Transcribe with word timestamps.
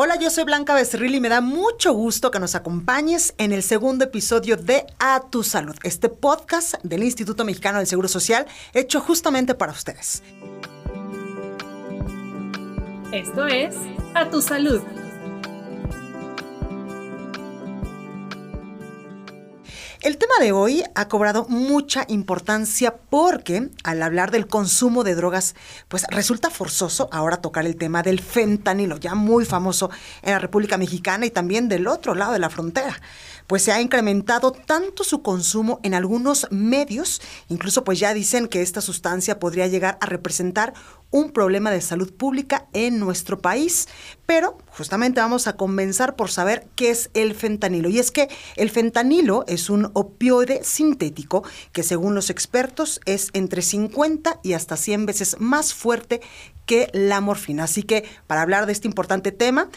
Hola, 0.00 0.14
yo 0.14 0.30
soy 0.30 0.44
Blanca 0.44 0.74
Becerril 0.74 1.16
y 1.16 1.20
me 1.20 1.28
da 1.28 1.40
mucho 1.40 1.92
gusto 1.92 2.30
que 2.30 2.38
nos 2.38 2.54
acompañes 2.54 3.34
en 3.36 3.50
el 3.50 3.64
segundo 3.64 4.04
episodio 4.04 4.56
de 4.56 4.86
A 5.00 5.24
Tu 5.28 5.42
Salud, 5.42 5.74
este 5.82 6.08
podcast 6.08 6.76
del 6.84 7.02
Instituto 7.02 7.44
Mexicano 7.44 7.78
del 7.78 7.88
Seguro 7.88 8.06
Social 8.06 8.46
hecho 8.74 9.00
justamente 9.00 9.56
para 9.56 9.72
ustedes. 9.72 10.22
Esto 13.10 13.48
es 13.48 13.74
A 14.14 14.30
Tu 14.30 14.40
Salud 14.40 14.82
El 20.08 20.16
tema 20.16 20.36
de 20.40 20.52
hoy 20.52 20.84
ha 20.94 21.06
cobrado 21.06 21.44
mucha 21.50 22.06
importancia 22.08 22.96
porque 22.96 23.68
al 23.84 24.02
hablar 24.02 24.30
del 24.30 24.46
consumo 24.46 25.04
de 25.04 25.14
drogas, 25.14 25.54
pues 25.88 26.06
resulta 26.08 26.48
forzoso 26.48 27.10
ahora 27.12 27.42
tocar 27.42 27.66
el 27.66 27.76
tema 27.76 28.02
del 28.02 28.18
fentanilo, 28.18 28.96
ya 28.96 29.14
muy 29.14 29.44
famoso 29.44 29.90
en 30.22 30.32
la 30.32 30.38
República 30.38 30.78
Mexicana 30.78 31.26
y 31.26 31.30
también 31.30 31.68
del 31.68 31.86
otro 31.86 32.14
lado 32.14 32.32
de 32.32 32.38
la 32.38 32.48
frontera 32.48 32.98
pues 33.48 33.62
se 33.62 33.72
ha 33.72 33.80
incrementado 33.80 34.52
tanto 34.52 35.02
su 35.02 35.22
consumo 35.22 35.80
en 35.82 35.94
algunos 35.94 36.46
medios, 36.50 37.20
incluso 37.48 37.82
pues 37.82 37.98
ya 37.98 38.14
dicen 38.14 38.46
que 38.46 38.62
esta 38.62 38.80
sustancia 38.80 39.40
podría 39.40 39.66
llegar 39.66 39.98
a 40.00 40.06
representar 40.06 40.74
un 41.10 41.30
problema 41.30 41.70
de 41.70 41.80
salud 41.80 42.12
pública 42.12 42.68
en 42.74 42.98
nuestro 42.98 43.40
país. 43.40 43.88
Pero 44.26 44.58
justamente 44.70 45.20
vamos 45.20 45.46
a 45.46 45.56
comenzar 45.56 46.14
por 46.14 46.30
saber 46.30 46.68
qué 46.76 46.90
es 46.90 47.10
el 47.14 47.34
fentanilo. 47.34 47.88
Y 47.88 47.98
es 47.98 48.10
que 48.10 48.28
el 48.56 48.68
fentanilo 48.68 49.44
es 49.48 49.70
un 49.70 49.90
opioide 49.94 50.62
sintético 50.62 51.42
que 51.72 51.82
según 51.82 52.14
los 52.14 52.28
expertos 52.28 53.00
es 53.06 53.30
entre 53.32 53.62
50 53.62 54.40
y 54.42 54.52
hasta 54.52 54.76
100 54.76 55.06
veces 55.06 55.36
más 55.40 55.72
fuerte 55.72 56.20
que 56.66 56.90
la 56.92 57.22
morfina. 57.22 57.64
Así 57.64 57.82
que 57.82 58.04
para 58.26 58.42
hablar 58.42 58.66
de 58.66 58.72
este 58.72 58.86
importante 58.86 59.32
tema, 59.32 59.70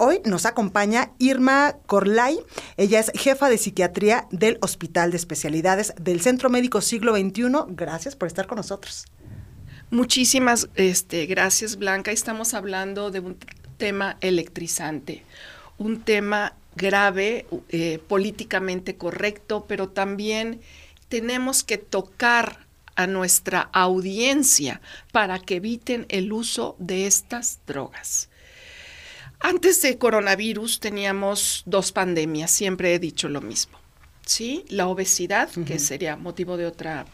Hoy 0.00 0.20
nos 0.24 0.46
acompaña 0.46 1.10
Irma 1.18 1.74
Corlay. 1.86 2.38
Ella 2.76 3.00
es 3.00 3.10
jefa 3.16 3.48
de 3.48 3.58
psiquiatría 3.58 4.28
del 4.30 4.56
Hospital 4.60 5.10
de 5.10 5.16
Especialidades 5.16 5.92
del 6.00 6.20
Centro 6.20 6.50
Médico 6.50 6.80
Siglo 6.80 7.16
XXI. 7.16 7.50
Gracias 7.70 8.14
por 8.14 8.28
estar 8.28 8.46
con 8.46 8.58
nosotros. 8.58 9.06
Muchísimas 9.90 10.68
este, 10.76 11.26
gracias, 11.26 11.74
Blanca. 11.78 12.12
Estamos 12.12 12.54
hablando 12.54 13.10
de 13.10 13.18
un 13.18 13.36
tema 13.76 14.18
electrizante, 14.20 15.24
un 15.78 16.00
tema 16.02 16.54
grave, 16.76 17.46
eh, 17.70 17.98
políticamente 18.06 18.94
correcto, 18.94 19.64
pero 19.66 19.88
también 19.88 20.60
tenemos 21.08 21.64
que 21.64 21.76
tocar 21.76 22.68
a 22.94 23.08
nuestra 23.08 23.62
audiencia 23.72 24.80
para 25.10 25.40
que 25.40 25.56
eviten 25.56 26.06
el 26.08 26.32
uso 26.32 26.76
de 26.78 27.08
estas 27.08 27.58
drogas. 27.66 28.28
Antes 29.40 29.80
de 29.82 29.98
coronavirus 29.98 30.80
teníamos 30.80 31.62
dos 31.66 31.92
pandemias, 31.92 32.50
siempre 32.50 32.94
he 32.94 32.98
dicho 32.98 33.28
lo 33.28 33.40
mismo. 33.40 33.78
¿Sí? 34.26 34.64
La 34.68 34.88
obesidad, 34.88 35.48
que 35.66 35.78
sería 35.78 36.16
motivo 36.16 36.56
de 36.56 36.66
otra 36.66 37.06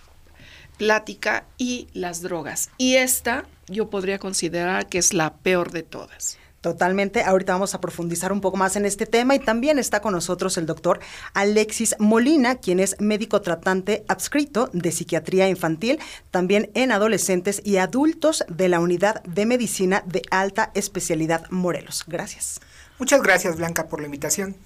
plática, 0.79 1.47
y 1.59 1.89
las 1.93 2.23
drogas. 2.23 2.71
Y 2.79 2.97
esta 2.97 3.47
yo 3.69 3.91
podría 3.91 4.19
considerar 4.19 4.89
que 4.89 4.99
es 4.99 5.15
la 5.15 5.35
peor 5.37 5.71
de 5.71 5.83
todas. 5.83 6.39
Totalmente. 6.65 7.23
Ahorita 7.23 7.53
vamos 7.53 7.75
a 7.75 7.81
profundizar 7.83 8.33
un 8.33 8.41
poco 8.41 8.57
más 8.57 8.75
en 8.77 8.87
este 8.87 9.05
tema 9.05 9.35
y 9.35 9.39
también 9.39 9.79
está 9.79 10.01
con 10.01 10.15
nosotros 10.15 10.57
el 10.57 10.65
doctor 10.65 10.99
Alexis 11.35 11.95
Molina, 11.99 12.55
quien 12.55 12.81
es 12.81 12.99
médico 13.01 13.43
tratante 13.43 14.03
adscrito 14.09 14.71
de 14.73 14.91
psiquiatría 14.91 15.47
infantil, 15.51 15.99
también 16.31 16.71
en 16.73 16.91
adolescentes 16.91 17.61
y 17.67 17.77
adultos 17.77 18.47
de 18.49 18.71
la 18.71 18.81
Unidad 18.81 19.23
de 19.25 19.45
Medicina 19.45 20.05
de 20.07 20.23
Alta 20.31 20.71
Especialidad 20.73 21.51
Morelos. 21.51 22.05
Gracias. 22.07 22.63
Muchas 22.99 23.21
gracias, 23.21 23.59
Blanca, 23.59 23.87
por 23.87 24.01
la 24.01 24.07
invitación. 24.07 24.57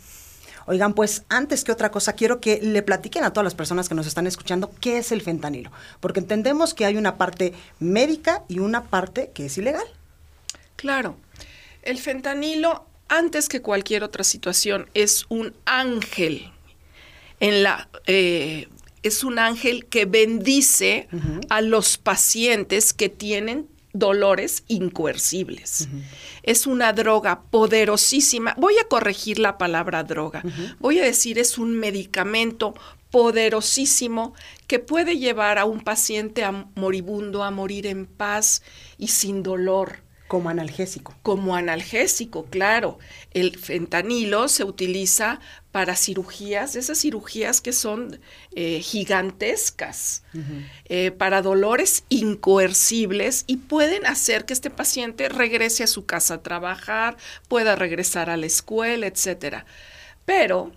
Oigan, 0.67 0.95
pues 0.95 1.25
antes 1.29 1.65
que 1.65 1.73
otra 1.73 1.91
cosa, 1.91 2.13
quiero 2.13 2.39
que 2.39 2.61
le 2.63 2.83
platiquen 2.83 3.25
a 3.25 3.33
todas 3.33 3.43
las 3.43 3.57
personas 3.57 3.89
que 3.89 3.97
nos 3.97 4.07
están 4.07 4.29
escuchando 4.29 4.71
qué 4.81 4.99
es 4.99 5.11
el 5.11 5.21
fentanilo, 5.21 5.73
porque 5.98 6.20
entendemos 6.20 6.75
que 6.75 6.85
hay 6.85 6.97
una 6.97 7.17
parte 7.17 7.55
médica 7.81 8.45
y 8.47 8.61
una 8.61 8.85
parte 8.85 9.33
que 9.35 9.47
es 9.47 9.58
ilegal. 9.58 9.87
Claro. 10.77 11.17
El 11.83 11.98
fentanilo, 11.98 12.86
antes 13.08 13.48
que 13.48 13.62
cualquier 13.62 14.05
otra 14.05 14.24
situación, 14.24 14.89
es 14.94 15.27
un 15.28 15.55
ángel 15.64 16.50
en 17.40 17.62
la 17.62 17.89
eh, 18.06 18.68
es 19.02 19.24
un 19.24 19.39
ángel 19.39 19.86
que 19.86 20.06
bendice 20.06 21.08
a 21.48 21.61
los 21.61 21.98
pacientes 21.98 22.92
que 22.92 23.08
tienen 23.08 23.68
dolores 23.92 24.64
incoercibles. 24.68 25.89
Es 26.42 26.66
una 26.66 26.92
droga 26.92 27.42
poderosísima. 27.42 28.55
Voy 28.58 28.74
a 28.78 28.89
corregir 28.89 29.39
la 29.39 29.56
palabra 29.56 30.02
droga. 30.02 30.42
Voy 30.78 30.98
a 30.98 31.05
decir 31.05 31.39
es 31.39 31.58
un 31.58 31.74
medicamento 31.74 32.74
poderosísimo 33.10 34.34
que 34.66 34.78
puede 34.78 35.18
llevar 35.18 35.58
a 35.58 35.64
un 35.64 35.80
paciente 35.80 36.45
moribundo 36.74 37.42
a 37.42 37.50
morir 37.50 37.86
en 37.86 38.06
paz 38.06 38.62
y 38.98 39.08
sin 39.08 39.42
dolor. 39.42 40.00
Como 40.28 40.50
analgésico. 40.50 41.14
Como 41.22 41.56
analgésico, 41.56 42.44
claro. 42.44 42.98
El 43.33 43.56
fentanilo 43.56 44.48
se 44.48 44.62
utiliza 44.62 45.40
para 45.72 45.96
cirugías, 45.96 46.77
esas 46.77 46.98
cirugías 46.98 47.62
que 47.62 47.72
son 47.72 48.20
eh, 48.55 48.80
gigantescas, 48.80 50.22
eh, 50.84 51.12
para 51.12 51.40
dolores 51.40 52.05
incoercibles 52.11 53.44
y 53.46 53.56
pueden 53.56 54.05
hacer 54.05 54.44
que 54.44 54.52
este 54.52 54.68
paciente 54.68 55.30
regrese 55.30 55.84
a 55.84 55.86
su 55.86 56.05
casa 56.05 56.34
a 56.34 56.42
trabajar, 56.42 57.16
pueda 57.48 57.74
regresar 57.74 58.28
a 58.28 58.36
la 58.36 58.46
escuela, 58.46 59.06
etcétera. 59.06 59.64
Pero, 60.27 60.72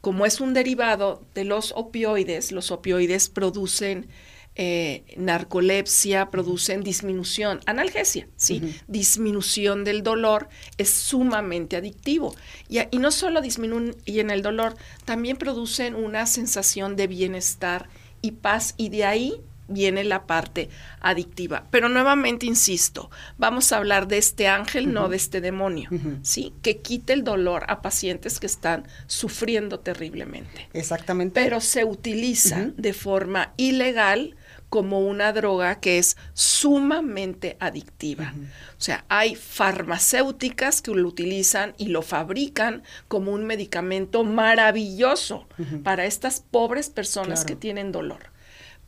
como 0.00 0.24
es 0.24 0.40
un 0.40 0.54
derivado 0.54 1.22
de 1.34 1.44
los 1.44 1.72
opioides, 1.76 2.52
los 2.52 2.70
opioides 2.70 3.28
producen 3.28 4.08
eh, 4.54 5.04
narcolepsia, 5.16 6.30
producen 6.30 6.82
disminución, 6.82 7.60
analgesia, 7.66 8.28
¿sí? 8.36 8.76
Disminución 8.86 9.84
del 9.84 10.02
dolor 10.02 10.48
es 10.78 10.90
sumamente 10.90 11.76
adictivo. 11.76 12.34
Y, 12.68 12.80
y 12.90 12.98
no 12.98 13.10
solo 13.10 13.40
disminuyen 13.40 14.30
el 14.30 14.42
dolor, 14.42 14.76
también 15.04 15.36
producen 15.36 15.94
una 15.94 16.26
sensación 16.26 16.96
de 16.96 17.06
bienestar 17.06 17.88
y 18.20 18.32
paz 18.32 18.74
y 18.76 18.90
de 18.90 19.04
ahí 19.04 19.40
viene 19.68 20.04
la 20.04 20.26
parte 20.26 20.68
adictiva. 21.00 21.64
Pero 21.70 21.88
nuevamente 21.88 22.46
insisto, 22.46 23.10
vamos 23.38 23.72
a 23.72 23.78
hablar 23.78 24.08
de 24.08 24.18
este 24.18 24.48
ángel, 24.48 24.92
no 24.92 25.08
de 25.08 25.16
este 25.16 25.40
demonio, 25.40 25.88
¿sí? 26.22 26.52
Que 26.62 26.78
quite 26.78 27.12
el 27.12 27.24
dolor 27.24 27.64
a 27.68 27.82
pacientes 27.82 28.40
que 28.40 28.46
están 28.46 28.86
sufriendo 29.06 29.80
terriblemente. 29.80 30.68
Exactamente. 30.72 31.40
Pero 31.42 31.60
se 31.60 31.84
utiliza 31.84 32.70
de 32.76 32.92
forma 32.92 33.52
ilegal 33.56 34.36
como 34.72 35.00
una 35.00 35.34
droga 35.34 35.80
que 35.80 35.98
es 35.98 36.16
sumamente 36.32 37.58
adictiva. 37.60 38.32
O 38.78 38.80
sea, 38.80 39.04
hay 39.10 39.34
farmacéuticas 39.34 40.80
que 40.80 40.92
lo 40.92 41.06
utilizan 41.06 41.74
y 41.76 41.88
lo 41.88 42.00
fabrican 42.00 42.82
como 43.06 43.32
un 43.32 43.44
medicamento 43.44 44.24
maravilloso 44.24 45.46
para 45.84 46.06
estas 46.06 46.40
pobres 46.40 46.88
personas 46.88 47.44
que 47.44 47.54
tienen 47.54 47.92
dolor. 47.92 48.30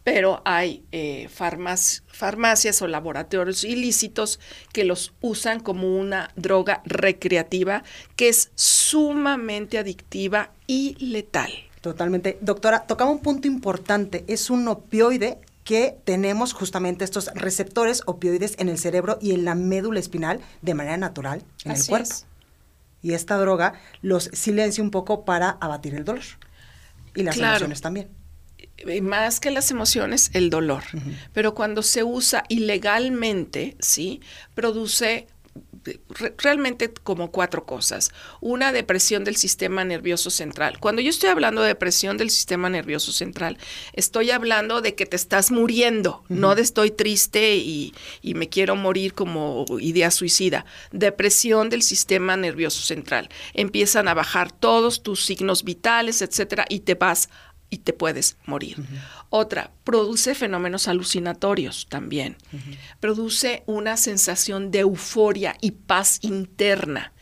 Pero 0.04 0.40
hay 0.46 0.84
eh, 0.90 1.28
farmacias 1.28 2.80
o 2.80 2.86
laboratorios 2.86 3.62
ilícitos 3.62 4.40
que 4.72 4.84
los 4.84 5.12
usan 5.20 5.60
como 5.60 5.98
una 5.98 6.30
droga 6.34 6.80
recreativa 6.86 7.84
que 8.16 8.30
es 8.30 8.52
sumamente 8.54 9.76
adictiva 9.76 10.50
y 10.66 10.96
letal. 10.98 11.52
Totalmente. 11.82 12.38
Doctora, 12.40 12.86
tocaba 12.86 13.10
un 13.10 13.18
punto 13.18 13.46
importante. 13.46 14.24
Es 14.28 14.48
un 14.48 14.66
opioide 14.68 15.36
que 15.64 15.98
tenemos 16.04 16.52
justamente 16.52 17.04
estos 17.04 17.30
receptores 17.34 18.02
opioides 18.06 18.54
en 18.58 18.69
el 18.69 18.78
cerebro 18.78 19.19
y 19.20 19.32
en 19.32 19.44
la 19.44 19.54
médula 19.54 19.98
espinal 19.98 20.41
de 20.62 20.75
manera 20.75 20.98
natural 20.98 21.42
en 21.64 21.72
el 21.72 21.86
cuerpo. 21.86 22.14
Y 23.02 23.12
esta 23.12 23.37
droga 23.37 23.75
los 24.02 24.31
silencia 24.32 24.82
un 24.84 24.90
poco 24.90 25.25
para 25.25 25.50
abatir 25.61 25.94
el 25.94 26.05
dolor. 26.05 26.25
Y 27.14 27.22
las 27.22 27.37
emociones 27.37 27.81
también. 27.81 28.08
Más 29.02 29.40
que 29.40 29.50
las 29.50 29.70
emociones, 29.70 30.31
el 30.32 30.50
dolor. 30.50 30.84
Pero 31.32 31.55
cuando 31.55 31.82
se 31.82 32.02
usa 32.02 32.44
ilegalmente, 32.49 33.76
¿sí? 33.78 34.20
Produce 34.55 35.28
realmente 36.38 36.92
como 37.02 37.31
cuatro 37.31 37.64
cosas. 37.64 38.12
Una, 38.40 38.72
depresión 38.72 39.25
del 39.25 39.36
sistema 39.36 39.84
nervioso 39.84 40.31
central. 40.31 40.78
Cuando 40.81 41.02
yo 41.02 41.10
estoy 41.10 41.31
hablando 41.31 41.62
de 41.62 41.69
depresión 41.69 42.16
del 42.16 42.31
sistema 42.31 42.69
nervioso 42.69 43.12
central, 43.12 43.58
estoy 43.92 44.31
hablando 44.31 44.81
de 44.81 44.94
que 44.94 45.06
te 45.06 45.16
estás 45.16 45.50
muriendo, 45.50 46.25
no 46.28 46.54
de 46.54 46.62
estoy 46.62 46.90
triste 46.90 47.56
y, 47.56 47.94
y, 48.22 48.34
me 48.34 48.48
quiero 48.48 48.75
morir 48.75 49.14
como 49.14 49.64
idea 49.81 50.10
suicida. 50.10 50.64
Depresión 50.92 51.70
del 51.70 51.82
sistema 51.82 52.37
nervioso 52.37 52.82
central. 52.82 53.28
Empiezan 53.52 54.08
a 54.08 54.14
bajar 54.14 54.50
todos 54.50 55.02
tus 55.02 55.25
signos 55.25 55.62
vitales, 55.62 56.22
etcétera, 56.22 56.64
y 56.69 56.80
te 56.80 56.94
vas 56.94 57.28
y 57.75 57.79
te 57.79 57.93
puedes 57.93 58.37
morir. 58.47 58.76
Otra, 59.31 59.73
produce 59.82 60.37
fenómenos 60.37 60.87
alucinatorios 60.87 61.88
también. 61.88 62.37
Produce 63.00 63.65
una 63.67 63.97
sensación 63.97 64.71
de 64.71 64.81
euforia 64.81 65.56
y 65.61 65.73
paz 65.73 66.21
interna. 66.23 67.12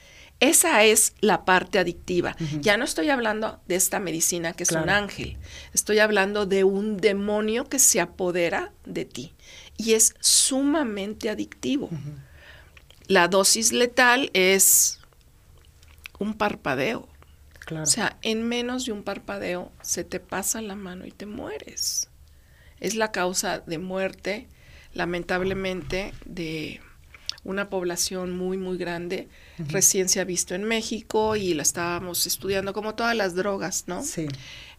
Esa 0.40 0.84
es 0.84 1.14
la 1.20 1.46
parte 1.46 1.78
adictiva. 1.78 2.36
Ya 2.60 2.76
no 2.76 2.84
estoy 2.84 3.08
hablando 3.08 3.60
de 3.66 3.76
esta 3.76 3.98
medicina 3.98 4.52
que 4.52 4.64
es 4.64 4.72
un 4.72 4.90
ángel. 4.90 5.38
Estoy 5.72 6.00
hablando 6.00 6.44
de 6.44 6.64
un 6.64 6.98
demonio 6.98 7.64
que 7.64 7.78
se 7.78 8.00
apodera 8.00 8.72
de 8.84 9.06
ti 9.06 9.32
y 9.78 9.94
es 9.94 10.14
sumamente 10.20 11.30
adictivo. 11.30 11.88
La 13.06 13.28
dosis 13.28 13.72
letal 13.72 14.30
es 14.34 15.00
un 16.18 16.34
parpadeo. 16.34 17.08
O 17.80 17.86
sea, 17.86 18.18
en 18.22 18.48
menos 18.48 18.84
de 18.86 18.92
un 18.92 19.02
parpadeo 19.02 19.72
se 19.82 20.04
te 20.04 20.20
pasa 20.20 20.60
la 20.62 20.74
mano 20.74 21.06
y 21.06 21.10
te 21.10 21.26
mueres. 21.26 22.08
Es 22.80 22.94
la 22.94 23.12
causa 23.12 23.60
de 23.60 23.78
muerte, 23.78 24.48
lamentablemente, 24.92 26.12
de 26.24 26.80
una 27.44 27.70
población 27.70 28.36
muy, 28.36 28.56
muy 28.56 28.76
grande. 28.76 29.28
Recién 29.58 30.08
se 30.08 30.20
ha 30.20 30.24
visto 30.24 30.54
en 30.54 30.64
México 30.64 31.36
y 31.36 31.54
la 31.54 31.62
estábamos 31.62 32.26
estudiando 32.26 32.72
como 32.72 32.94
todas 32.94 33.16
las 33.16 33.34
drogas, 33.34 33.84
¿no? 33.86 34.02
Sí. 34.02 34.28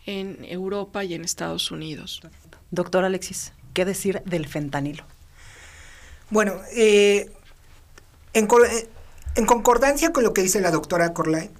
En 0.05 0.45
Europa 0.45 1.03
y 1.03 1.13
en 1.13 1.23
Estados 1.23 1.71
Unidos. 1.71 2.21
Doctor 2.71 3.05
Alexis, 3.05 3.53
¿qué 3.73 3.85
decir 3.85 4.21
del 4.25 4.47
fentanilo? 4.47 5.05
Bueno, 6.29 6.55
eh, 6.75 7.31
en, 8.33 8.45
eh, 8.45 8.89
en, 9.35 9.45
concordancia 9.45 10.11
con 10.11 10.23
lo 10.23 10.33
que 10.33 10.41
dice 10.41 10.59
la 10.61 10.71
doctora 10.71 11.13
Corlay, 11.13 11.51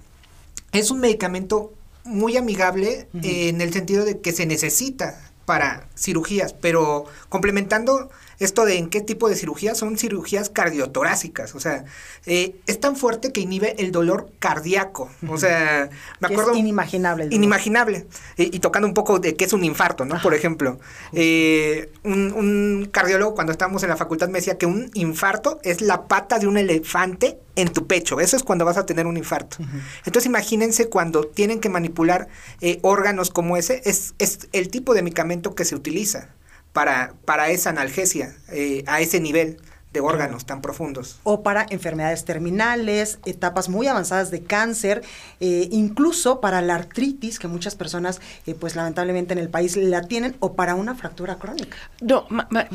es 0.74 0.90
un 0.90 1.00
medicamento 1.00 1.72
muy 2.04 2.36
amigable 2.36 3.08
en 3.22 3.60
el 3.62 3.72
sentido 3.72 4.04
de 4.04 4.20
que 4.20 4.32
se 4.32 4.44
necesita 4.44 5.18
para 5.46 5.88
cirugías, 5.96 6.52
pero 6.52 7.06
complementando 7.28 8.10
esto 8.44 8.64
de 8.64 8.78
en 8.78 8.88
qué 8.88 9.00
tipo 9.00 9.28
de 9.28 9.36
cirugías 9.36 9.78
son 9.78 9.96
cirugías 9.96 10.50
cardiotorácicas, 10.50 11.54
o 11.54 11.60
sea, 11.60 11.84
eh, 12.26 12.56
es 12.66 12.80
tan 12.80 12.96
fuerte 12.96 13.32
que 13.32 13.40
inhibe 13.40 13.74
el 13.78 13.92
dolor 13.92 14.30
cardíaco, 14.38 15.10
o 15.28 15.38
sea, 15.38 15.90
me 16.20 16.28
acuerdo... 16.28 16.52
Es 16.52 16.58
inimaginable. 16.58 17.28
inimaginable, 17.30 18.06
y, 18.36 18.58
tocando 18.60 18.88
un 18.88 18.94
poco 18.94 19.18
de 19.18 19.36
qué 19.36 19.44
es 19.44 19.52
un 19.52 19.64
infarto, 19.64 20.04
¿no? 20.04 20.20
Por 20.22 20.34
ejemplo, 20.34 20.78
eh, 21.12 21.90
un, 22.04 22.88
cardiólogo 22.92 23.34
cuando 23.34 23.52
estábamos 23.52 23.82
en 23.82 23.88
la 23.88 23.96
facultad 23.96 24.28
me 24.28 24.38
decía 24.38 24.58
que 24.58 24.66
un 24.66 24.90
infarto 24.94 25.58
es 25.62 25.80
la 25.80 26.06
pata 26.06 26.38
de 26.38 26.46
un 26.46 26.56
elefante 26.56 27.38
en 27.56 27.72
tu 27.72 27.86
pecho, 27.86 28.20
eso 28.20 28.36
es 28.36 28.42
cuando 28.42 28.64
vas 28.64 28.76
a 28.76 28.86
tener 28.86 29.06
un 29.06 29.16
infarto. 29.16 29.58
Entonces 30.04 30.26
imagínense 30.26 30.88
cuando 30.88 31.24
tienen 31.24 31.60
que 31.60 31.68
manipular 31.68 32.28
eh, 32.60 32.78
órganos 32.82 33.30
como 33.30 33.56
ese, 33.56 33.82
es, 33.84 34.14
es 34.18 34.48
el 34.52 34.68
tipo 34.68 34.94
de 34.94 35.02
medicamento 35.02 35.54
que 35.54 35.64
se 35.64 35.74
utiliza 35.74 36.28
para, 36.74 37.14
para 37.24 37.50
esa 37.50 37.70
analgesia 37.70 38.36
eh, 38.48 38.82
a 38.86 39.00
ese 39.00 39.20
nivel 39.20 39.58
de 39.92 40.00
órganos 40.00 40.44
tan 40.44 40.60
profundos. 40.60 41.20
O 41.22 41.44
para 41.44 41.64
enfermedades 41.70 42.24
terminales, 42.24 43.20
etapas 43.24 43.68
muy 43.68 43.86
avanzadas 43.86 44.32
de 44.32 44.42
cáncer, 44.42 45.02
eh, 45.38 45.68
incluso 45.70 46.40
para 46.40 46.60
la 46.62 46.74
artritis, 46.74 47.38
que 47.38 47.46
muchas 47.46 47.76
personas, 47.76 48.20
eh, 48.46 48.56
pues 48.56 48.74
lamentablemente 48.74 49.32
en 49.32 49.38
el 49.38 49.48
país 49.48 49.76
la 49.76 50.02
tienen, 50.02 50.36
o 50.40 50.54
para 50.54 50.74
una 50.74 50.96
fractura 50.96 51.36
crónica. 51.36 51.76
No, 52.00 52.26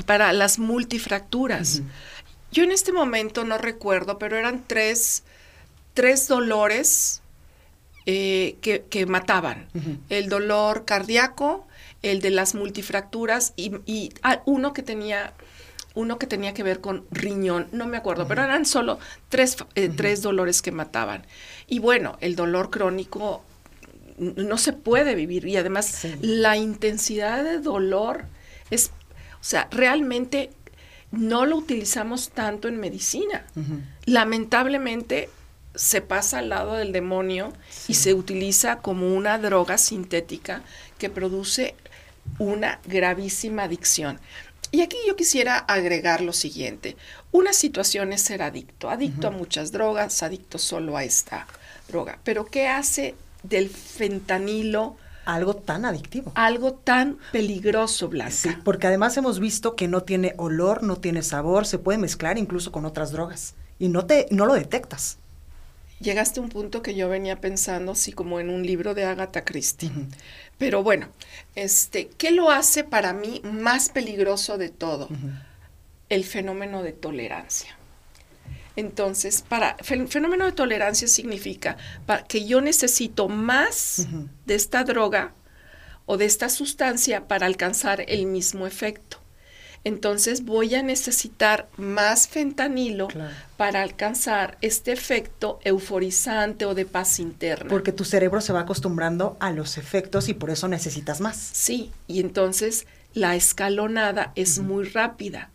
para 0.06 0.31
las 0.31 0.60
multifracturas. 0.60 1.81
Yo 2.54 2.63
en 2.63 2.72
este 2.72 2.94
momento 2.94 3.44
no 3.44 3.57
recuerdo, 3.57 4.18
pero 4.18 4.38
eran 4.38 4.63
tres, 4.66 5.24
tres 5.94 6.30
dolores 6.30 7.22
que, 8.06 8.86
que, 8.90 9.06
mataban. 9.06 9.68
El 10.07 10.30
dolor 10.30 10.86
cardíaco, 10.86 11.68
el 12.01 12.22
de 12.22 12.30
las 12.30 12.56
multifracturas 12.56 13.54
y, 13.56 14.12
ah, 14.24 14.42
uno 14.46 14.74
que 14.74 14.84
tenía 14.84 15.34
uno 15.96 16.19
que 16.19 16.28
tenía 16.28 16.54
que 16.54 16.63
ver 16.63 16.81
con 16.81 17.06
riñón, 17.12 17.68
no 17.72 17.88
me 17.88 17.98
acuerdo, 17.98 18.28
pero 18.28 18.44
eran 18.44 18.66
solo 18.66 19.00
tres, 19.28 19.57
eh, 19.75 19.90
tres 19.90 20.22
dolores 20.22 20.62
que 20.62 20.72
mataban. 20.72 21.25
Y 21.68 21.80
bueno, 21.80 22.16
el 22.22 22.36
dolor 22.36 22.69
crónico 22.69 23.44
no 24.19 24.57
se 24.57 24.72
puede 24.72 25.16
vivir 25.16 25.46
y 25.48 25.57
además 25.57 26.06
la 26.22 26.57
intensidad 26.57 27.44
de 27.44 27.60
dolor 27.60 28.25
es, 28.69 28.92
o 29.42 29.44
sea, 29.44 29.68
realmente 29.72 30.52
no 31.12 31.45
lo 31.45 31.57
utilizamos 31.57 32.30
tanto 32.30 32.68
en 32.68 32.80
medicina. 32.80 33.45
Lamentablemente 34.06 35.30
se 35.75 36.02
pasa 36.02 36.40
al 36.40 36.50
lado 36.50 36.75
del 36.75 36.92
demonio 36.92 37.54
y 37.88 37.95
se 37.95 38.13
utiliza 38.13 38.78
como 38.80 39.16
una 39.16 39.38
droga 39.38 39.78
sintética 39.78 40.62
que 40.98 41.10
produce 41.10 41.75
una 42.38 42.80
gravísima 42.86 43.64
adicción. 43.64 44.20
Y 44.72 44.81
aquí 44.81 44.98
yo 45.08 45.16
quisiera 45.16 45.58
agregar 45.58 46.22
lo 46.22 46.34
siguiente. 46.34 46.96
Una 47.31 47.54
situación 47.54 48.14
es 48.14 48.22
ser 48.22 48.42
adicto, 48.44 48.90
adicto 48.90 49.28
a 49.28 49.31
muchas 49.31 49.72
drogas, 49.72 50.22
adicto 50.22 50.58
solo 50.58 50.96
a 50.96 51.04
esta 51.04 51.48
droga. 51.88 52.20
Pero 52.24 52.46
¿qué 52.46 52.68
hace 52.68 53.16
del 53.42 53.70
fentanilo? 53.70 54.96
Algo 55.26 55.56
tan 55.56 55.86
adictivo. 55.86 56.31
Algo 56.36 56.74
tan 56.74 57.18
peligroso, 57.31 58.10
Blanca. 58.10 58.31
Sí, 58.31 58.50
porque 58.64 58.88
además 58.88 59.18
hemos 59.18 59.40
visto 59.40 59.76
que 59.76 59.88
no 59.88 60.04
tiene 60.04 60.34
olor, 60.38 60.84
no 60.84 60.98
tiene 60.98 61.24
sabor, 61.24 61.66
se 61.66 61.80
puede 61.80 61.98
mezclar 61.98 62.38
incluso 62.38 62.72
con 62.72 62.86
otras 62.86 63.12
drogas 63.12 63.56
y 63.80 63.90
no, 63.90 64.06
te, 64.06 64.28
no 64.31 64.46
lo 64.46 64.54
detectas 64.54 65.18
llegaste 66.00 66.40
a 66.40 66.44
un 66.44 66.50
punto 66.50 66.81
que 66.81 66.96
yo 66.96 67.10
venía 67.10 67.40
pensando, 67.40 67.92
así 67.92 68.12
como 68.12 68.40
en 68.40 68.50
un 68.50 68.66
libro 68.66 68.94
de 68.94 69.06
Agatha 69.06 69.44
Christie. 69.44 69.92
Pero 70.60 70.84
bueno, 70.84 71.08
este, 71.56 72.10
¿qué 72.18 72.32
lo 72.32 72.52
hace 72.52 72.84
para 72.84 73.14
mí 73.14 73.42
más 73.44 73.90
peligroso 73.90 74.60
de 74.60 74.70
todo? 74.70 75.10
El 76.10 76.26
fenómeno 76.26 76.84
de 76.84 76.92
tolerancia. 76.92 77.78
Entonces, 78.76 79.42
para 79.42 79.78
el 79.90 80.08
fenómeno 80.08 80.46
de 80.46 80.52
tolerancia 80.52 81.08
significa 81.08 81.78
que 82.28 82.46
yo 82.46 82.62
necesito 82.62 83.28
más 83.30 84.08
de 84.46 84.56
esta 84.56 84.84
droga 84.84 85.34
o 86.06 86.18
de 86.18 86.26
esta 86.26 86.50
sustancia 86.50 87.28
para 87.28 87.46
alcanzar 87.46 88.04
el 88.08 88.26
mismo 88.26 88.68
efecto 88.68 89.19
entonces 89.84 90.46
voy 90.46 90.76
a 90.76 90.84
necesitar 90.84 91.70
más 91.78 92.28
fentanilo 92.28 93.08
para 93.58 93.81
alcanzar 93.81 94.58
este 94.62 94.92
efecto 94.92 95.60
euforizante 95.64 96.66
o 96.66 96.76
de 96.76 96.86
paz 96.86 97.20
interna. 97.20 97.70
Porque 97.70 97.92
tu 97.92 98.06
cerebro 98.06 98.42
se 98.42 98.54
va 98.54 98.62
acostumbrando 98.62 99.38
a 99.40 99.52
los 99.52 99.78
efectos 99.78 100.30
y 100.30 100.34
por 100.34 100.50
eso 100.50 100.68
necesitas 100.68 101.22
más. 101.22 101.38
Sí, 101.38 101.92
y 102.08 102.20
entonces 102.20 102.88
la 103.14 103.36
escalonada 103.36 104.31
es 104.36 104.60
muy 104.60 104.86
rápida 104.86 105.50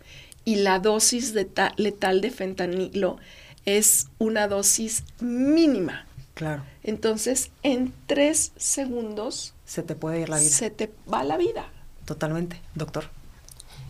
y 0.45 0.57
la 0.57 0.79
dosis 0.79 1.35
letal 1.35 2.21
de 2.21 2.31
fentanilo 2.31 3.19
es 3.65 4.09
una 4.19 4.49
dosis 4.49 5.05
mínima. 5.21 6.07
Claro. 6.35 6.65
Entonces, 6.83 7.51
en 7.63 7.95
tres 8.07 8.53
segundos... 8.57 9.55
Se 9.65 9.83
te 9.83 9.95
puede 9.95 10.21
ir 10.21 10.29
la 10.29 10.39
vida. 10.39 10.51
Se 10.51 10.71
te 10.71 10.93
va 11.11 11.23
la 11.25 11.37
vida. 11.37 11.67
Totalmente, 12.05 12.61
doctor. 12.75 13.09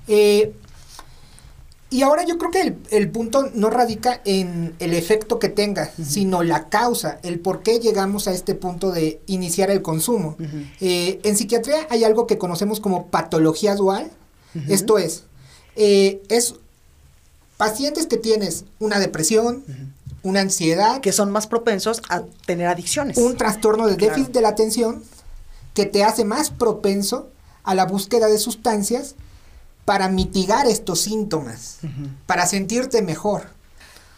Eh, 0.09 0.53
y 1.95 2.03
ahora 2.03 2.25
yo 2.25 2.39
creo 2.39 2.51
que 2.51 2.77
el, 2.91 3.11
punto 3.11 3.51
no 3.55 3.71
radica 3.71 4.21
en 4.25 4.75
el 4.81 4.95
efecto 4.95 5.39
que 5.39 5.49
tenga, 5.49 5.93
sino 6.05 6.43
la 6.43 6.69
causa, 6.69 7.21
el 7.23 7.39
por 7.39 7.63
qué 7.63 7.79
llegamos 7.79 8.27
a 8.27 8.33
este 8.33 8.57
punto 8.57 8.91
de 8.91 9.21
iniciar 9.27 9.71
el 9.71 9.81
consumo. 9.81 10.37
Eh, 10.81 11.21
en 11.23 11.37
psiquiatría 11.37 11.87
hay 11.91 12.03
algo 12.03 12.27
que 12.27 12.37
conocemos 12.37 12.81
como 12.81 13.07
patología 13.07 13.77
dual. 13.77 14.11
Esto 14.69 14.99
es, 14.99 15.23
eh, 15.77 16.21
es 16.29 16.57
pacientes 17.57 18.09
que 18.09 18.17
tienes 18.17 18.65
una 18.81 18.99
depresión, 18.99 19.63
una 20.25 20.41
ansiedad. 20.41 21.01
Que 21.01 21.13
son 21.13 21.31
más 21.31 21.47
propensos 21.47 22.03
a 22.09 22.25
tener 22.45 22.67
adicciones. 22.67 23.19
Un 23.19 23.37
trastorno 23.37 23.87
de 23.87 23.95
déficit 23.95 24.33
de 24.33 24.41
la 24.41 24.49
atención 24.49 25.05
que 25.75 25.87
te 25.87 26.03
hace 26.03 26.25
más 26.25 26.51
propenso 26.51 27.29
a 27.63 27.77
la 27.77 27.87
búsqueda 27.87 28.27
de 28.27 28.39
sustancias 28.39 29.15
para 29.85 30.09
mitigar 30.09 30.67
estos 30.67 31.00
síntomas, 31.03 31.79
para 32.26 32.47
sentirte 32.47 33.03
mejor? 33.03 33.49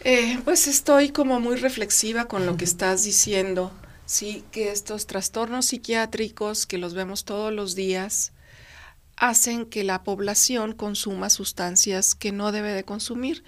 Eh, 0.00 0.38
pues 0.44 0.68
estoy 0.68 1.11
como 1.11 1.40
muy 1.40 1.56
reflexiva 1.56 2.26
con 2.26 2.46
lo 2.46 2.56
que 2.56 2.64
estás 2.64 3.04
diciendo. 3.04 3.73
Sí, 4.04 4.44
que 4.52 4.70
estos 4.70 5.06
trastornos 5.06 5.66
psiquiátricos 5.66 6.66
que 6.66 6.78
los 6.78 6.94
vemos 6.94 7.25
todos 7.25 7.52
los 7.52 7.75
días 7.75 8.32
hacen 9.16 9.64
que 9.64 9.82
la 9.82 10.04
población 10.04 10.75
consuma 10.75 11.30
sustancias 11.30 12.14
que 12.14 12.32
no 12.32 12.52
debe 12.52 12.73
de 12.73 12.85
consumir. 12.85 13.42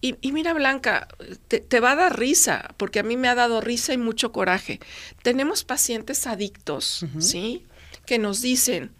y, 0.00 0.32
mira, 0.32 0.52
Blanca, 0.52 1.08
te, 1.48 1.80
va 1.80 1.92
a 1.92 1.96
dar 1.96 2.18
risa, 2.18 2.74
porque 2.76 2.98
a 2.98 3.04
mí 3.04 3.16
me 3.16 3.28
ha 3.28 3.34
dado 3.34 3.60
risa 3.60 3.92
y 3.92 3.98
mucho 3.98 4.32
coraje. 4.32 4.80
Tenemos 5.22 5.64
pacientes 5.64 6.26
adictos, 6.26 7.06
¿sí? 7.18 7.64
Que 8.06 8.18
nos 8.18 8.42
dicen, 8.42 8.90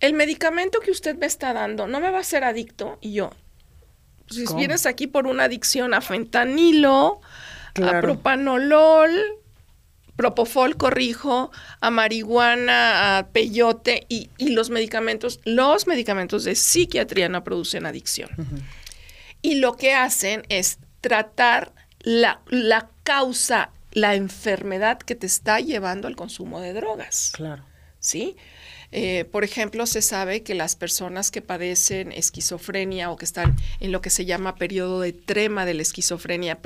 el 0.00 0.12
medicamento 0.12 0.80
que 0.80 0.90
usted 0.90 1.16
me 1.16 1.26
está 1.26 1.52
dando 1.52 1.86
no 1.86 2.00
me 2.00 2.10
va 2.10 2.18
a 2.18 2.20
hacer 2.20 2.44
adicto. 2.44 2.98
Y 3.00 3.12
yo, 3.12 3.30
si 4.28 4.44
vienes 4.54 4.86
aquí 4.86 5.06
por 5.06 5.26
una 5.26 5.44
adicción 5.44 5.94
a 5.94 6.00
fentanilo, 6.00 7.20
a 7.82 8.00
propanolol, 8.00 9.10
propofol, 10.16 10.76
corrijo, 10.76 11.52
a 11.80 11.90
marihuana, 11.90 13.18
a 13.18 13.28
peyote 13.28 14.04
y, 14.08 14.30
y 14.36 14.50
los 14.50 14.68
medicamentos, 14.68 15.40
los 15.44 15.86
medicamentos 15.86 16.44
de 16.44 16.54
psiquiatría 16.54 17.28
no 17.28 17.44
producen 17.44 17.86
adicción. 17.86 18.30
Y 19.42 19.56
lo 19.56 19.76
que 19.76 19.94
hacen 19.94 20.42
es 20.48 20.78
tratar 21.00 21.72
la, 22.00 22.40
la 22.48 22.90
causa, 23.04 23.70
la 23.92 24.14
enfermedad 24.14 24.98
que 24.98 25.14
te 25.14 25.26
está 25.26 25.60
llevando 25.60 26.08
al 26.08 26.16
consumo 26.16 26.60
de 26.60 26.72
drogas. 26.72 27.32
Claro. 27.34 27.64
¿Sí? 28.00 28.36
Eh, 28.90 29.26
por 29.26 29.44
ejemplo, 29.44 29.86
se 29.86 30.00
sabe 30.00 30.42
que 30.42 30.54
las 30.54 30.74
personas 30.74 31.30
que 31.30 31.42
padecen 31.42 32.10
esquizofrenia 32.12 33.10
o 33.10 33.16
que 33.16 33.26
están 33.26 33.54
en 33.80 33.92
lo 33.92 34.00
que 34.00 34.10
se 34.10 34.24
llama 34.24 34.56
periodo 34.56 35.00
de 35.00 35.12
trema 35.12 35.66
de 35.66 35.74
la 35.74 35.82
esquizofrenia, 35.82 36.58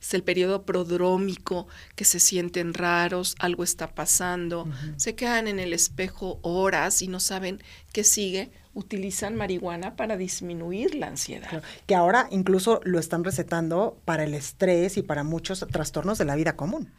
es 0.00 0.14
el 0.14 0.22
periodo 0.22 0.64
prodrómico, 0.64 1.68
que 1.96 2.04
se 2.04 2.20
sienten 2.20 2.74
raros, 2.74 3.34
algo 3.38 3.64
está 3.64 3.94
pasando, 3.94 4.68
se 4.96 5.14
quedan 5.14 5.48
en 5.48 5.58
el 5.58 5.72
espejo 5.72 6.38
horas 6.42 7.00
y 7.02 7.08
no 7.08 7.20
saben 7.20 7.62
qué 7.92 8.04
sigue, 8.04 8.50
utilizan 8.74 9.34
marihuana 9.34 9.96
para 9.96 10.16
disminuir 10.16 10.94
la 10.94 11.08
ansiedad. 11.08 11.48
Claro, 11.48 11.64
Que 11.86 11.94
ahora 11.94 12.28
incluso 12.30 12.80
lo 12.84 12.98
están 12.98 13.24
recetando 13.24 13.98
para 14.04 14.24
el 14.24 14.34
estrés 14.34 14.96
y 14.96 15.02
para 15.02 15.24
muchos 15.24 15.66
trastornos 15.70 16.18
de 16.18 16.24
la 16.24 16.36
vida 16.36 16.56
común. 16.56 16.92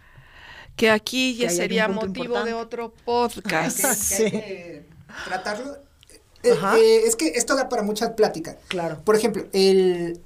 Que 0.75 0.89
aquí 0.89 1.35
Que 1.37 1.43
ya 1.43 1.49
sería 1.49 1.87
motivo 1.87 2.25
importante. 2.25 2.49
de 2.49 2.53
otro 2.55 2.93
podcast. 3.05 3.77
que- 3.77 3.87
que 3.87 3.95
Sí. 3.95 4.23
hay 4.23 4.31
que 4.31 4.85
tratarlo. 5.25 5.77
Eh, 6.43 6.55
eh, 6.77 7.01
es 7.05 7.15
que 7.15 7.27
esto 7.35 7.55
da 7.55 7.69
para 7.69 7.83
muchas 7.83 8.11
pláticas. 8.11 8.55
Claro. 8.67 8.99
Por 9.03 9.15
ejemplo, 9.15 9.45
el 9.53 10.19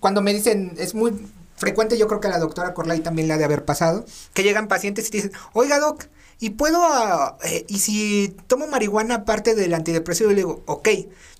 cuando 0.00 0.20
me 0.22 0.32
dicen, 0.34 0.74
es 0.78 0.94
muy 0.94 1.12
frecuente, 1.56 1.98
yo 1.98 2.06
creo 2.06 2.20
que 2.20 2.28
a 2.28 2.30
la 2.30 2.38
doctora 2.38 2.72
Corlay 2.74 3.00
también 3.00 3.28
le 3.28 3.34
ha 3.34 3.38
de 3.38 3.44
haber 3.44 3.64
pasado, 3.64 4.04
que 4.32 4.42
llegan 4.42 4.68
pacientes 4.68 5.08
y 5.08 5.10
te 5.10 5.16
dicen, 5.18 5.32
oiga 5.52 5.78
doc, 5.78 6.04
¿y 6.40 6.50
puedo, 6.50 6.80
eh, 7.44 7.64
y 7.68 7.78
si 7.80 8.34
tomo 8.46 8.66
marihuana 8.68 9.16
aparte 9.16 9.54
del 9.54 9.74
antidepresivo? 9.74 10.30
Le 10.30 10.36
digo, 10.36 10.62
ok, 10.66 10.88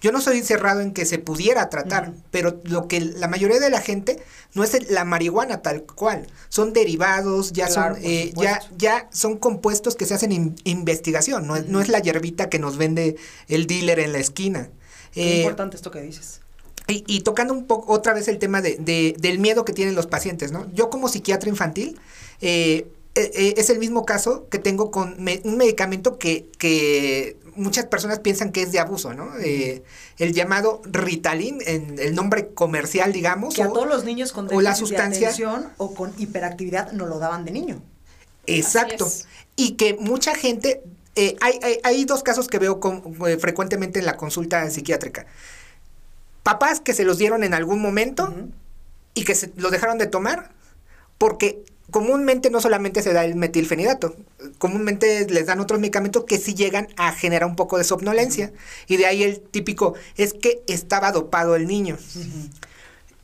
yo 0.01 0.13
no 0.13 0.21
soy 0.21 0.43
cerrado 0.43 0.81
en 0.81 0.93
que 0.93 1.07
se 1.07 1.19
pudiera 1.19 1.69
tratar, 1.71 2.13
pero 2.31 2.61
lo 2.65 2.89
que 2.89 3.01
la 3.01 3.29
mayoría 3.29 3.61
de 3.61 3.71
la 3.71 3.81
gente 3.81 4.21
no 4.55 4.65
es 4.65 4.91
la 4.91 5.05
marihuana 5.05 5.63
tal 5.63 5.83
cual, 5.85 6.27
son 6.49 6.73
derivados, 6.73 7.53
ya 7.53 7.67
Claro, 7.69 7.95
son, 7.95 8.05
eh, 8.05 8.33
ya, 8.37 8.61
ya 8.77 9.09
son 9.13 9.39
compuestos 9.39 9.95
que 9.97 10.07
se 10.07 10.15
hacen 10.15 10.33
in- 10.33 10.57
investigación, 10.65 11.47
no, 11.47 11.57
es- 11.57 11.67
no 11.69 11.81
es 11.81 11.89
la 11.89 12.01
hierbita 12.01 12.49
que 12.49 12.59
nos 12.59 12.77
vende 12.77 13.17
el 13.49 13.67
dealer 13.67 14.01
en 14.01 14.13
la 14.13 14.19
esquina. 14.19 14.71
Qué 15.13 15.35
Eh, 15.35 15.39
importante 15.43 15.77
esto 15.77 15.91
que 15.91 16.01
dices. 16.03 16.41
y, 16.87 17.05
y 17.07 17.21
tocando 17.21 17.53
un 17.55 17.67
poco 17.67 17.93
otra 17.93 18.15
vez 18.15 18.29
el 18.29 18.39
tema 18.39 18.63
de, 18.63 18.77
de- 18.77 19.15
del 19.19 19.39
miedo 19.39 19.65
que 19.65 19.73
tienen 19.73 19.95
los 19.95 20.07
pacientes, 20.07 20.53
¿no? 20.53 20.67
Yo 20.73 20.91
como 20.91 21.09
psiquiatra 21.09 21.49
infantil, 21.49 22.01
eh, 22.41 22.87
eh, 23.19 23.31
eh, 23.35 23.55
es 23.57 23.71
el 23.71 23.79
mismo 23.79 24.05
caso 24.05 24.49
que 24.51 24.59
tengo 24.59 24.91
con 24.91 25.23
me- 25.23 25.41
un 25.45 25.57
medicamento 25.57 26.19
que, 26.19 26.49
que 26.59 27.37
muchas 27.57 27.87
personas 27.87 28.21
piensan 28.21 28.53
que 28.53 28.63
es 28.63 28.71
de 28.73 28.79
abuso, 28.79 29.15
¿no? 29.15 29.37
Eh, 29.39 29.83
el 30.19 30.33
llamado 30.33 30.81
Ritalin, 30.85 31.59
en 31.67 31.99
el 31.99 32.15
nombre 32.15 32.49
comercial, 32.55 33.13
digamos. 33.13 33.55
Que 33.55 33.63
a 33.63 33.69
o- 33.69 33.73
todos 33.73 33.89
los 33.89 34.05
niños 34.05 34.33
con 34.33 34.53
o 34.55 34.61
la 34.61 34.71
de 34.71 34.77
sustancia- 34.77 35.29
atención 35.29 35.69
o 35.77 35.95
con 35.95 36.13
hiperactividad 36.19 36.93
no 36.93 37.07
lo 37.07 37.19
daban 37.19 37.45
de 37.45 37.51
niño. 37.51 37.83
Exacto. 38.47 39.09
Y 39.57 39.73
que 39.73 39.95
mucha 39.95 40.35
gente, 40.35 40.83
eh, 41.17 41.37
hay, 41.41 41.59
hay, 41.63 41.79
hay 41.83 42.05
dos 42.05 42.23
casos 42.23 42.47
que 42.49 42.59
veo 42.59 42.79
con- 42.81 43.03
eh, 43.27 43.37
frecuentemente 43.39 43.99
en 43.99 44.07
la 44.07 44.17
consulta 44.17 44.69
psiquiátrica. 44.71 45.27
Papás 46.43 46.81
que 46.81 46.95
se 46.95 47.05
los 47.05 47.19
dieron 47.19 47.45
en 47.45 47.53
algún 47.55 47.81
momento 47.81 48.33
y 49.15 49.25
que 49.25 49.35
se 49.35 49.53
lo 49.57 49.71
dejaron 49.71 49.99
de 49.99 50.07
tomar 50.07 50.53
porque 51.19 51.63
comúnmente 51.91 52.51
no 52.51 52.61
solamente 52.61 53.03
se 53.03 53.13
da 53.13 53.25
el 53.25 53.35
metilfenidato, 53.35 54.15
comúnmente 54.59 55.27
les 55.29 55.47
dan 55.47 55.61
otros 55.61 55.81
medicamentos 55.81 56.25
que 56.25 56.39
sí 56.39 56.55
llegan 56.55 56.89
a 56.97 57.13
generar 57.13 57.49
un 57.49 57.57
poco 57.57 57.79
de 57.79 57.85
somnolencia. 57.85 58.53
Y 58.87 58.97
de 58.97 59.07
ahí 59.07 59.23
el 59.23 59.41
típico 59.41 59.95
es 60.17 60.35
que 60.35 60.63
estaba 60.67 61.13
dopado 61.13 61.57
el 61.57 61.67
niño. 61.67 61.97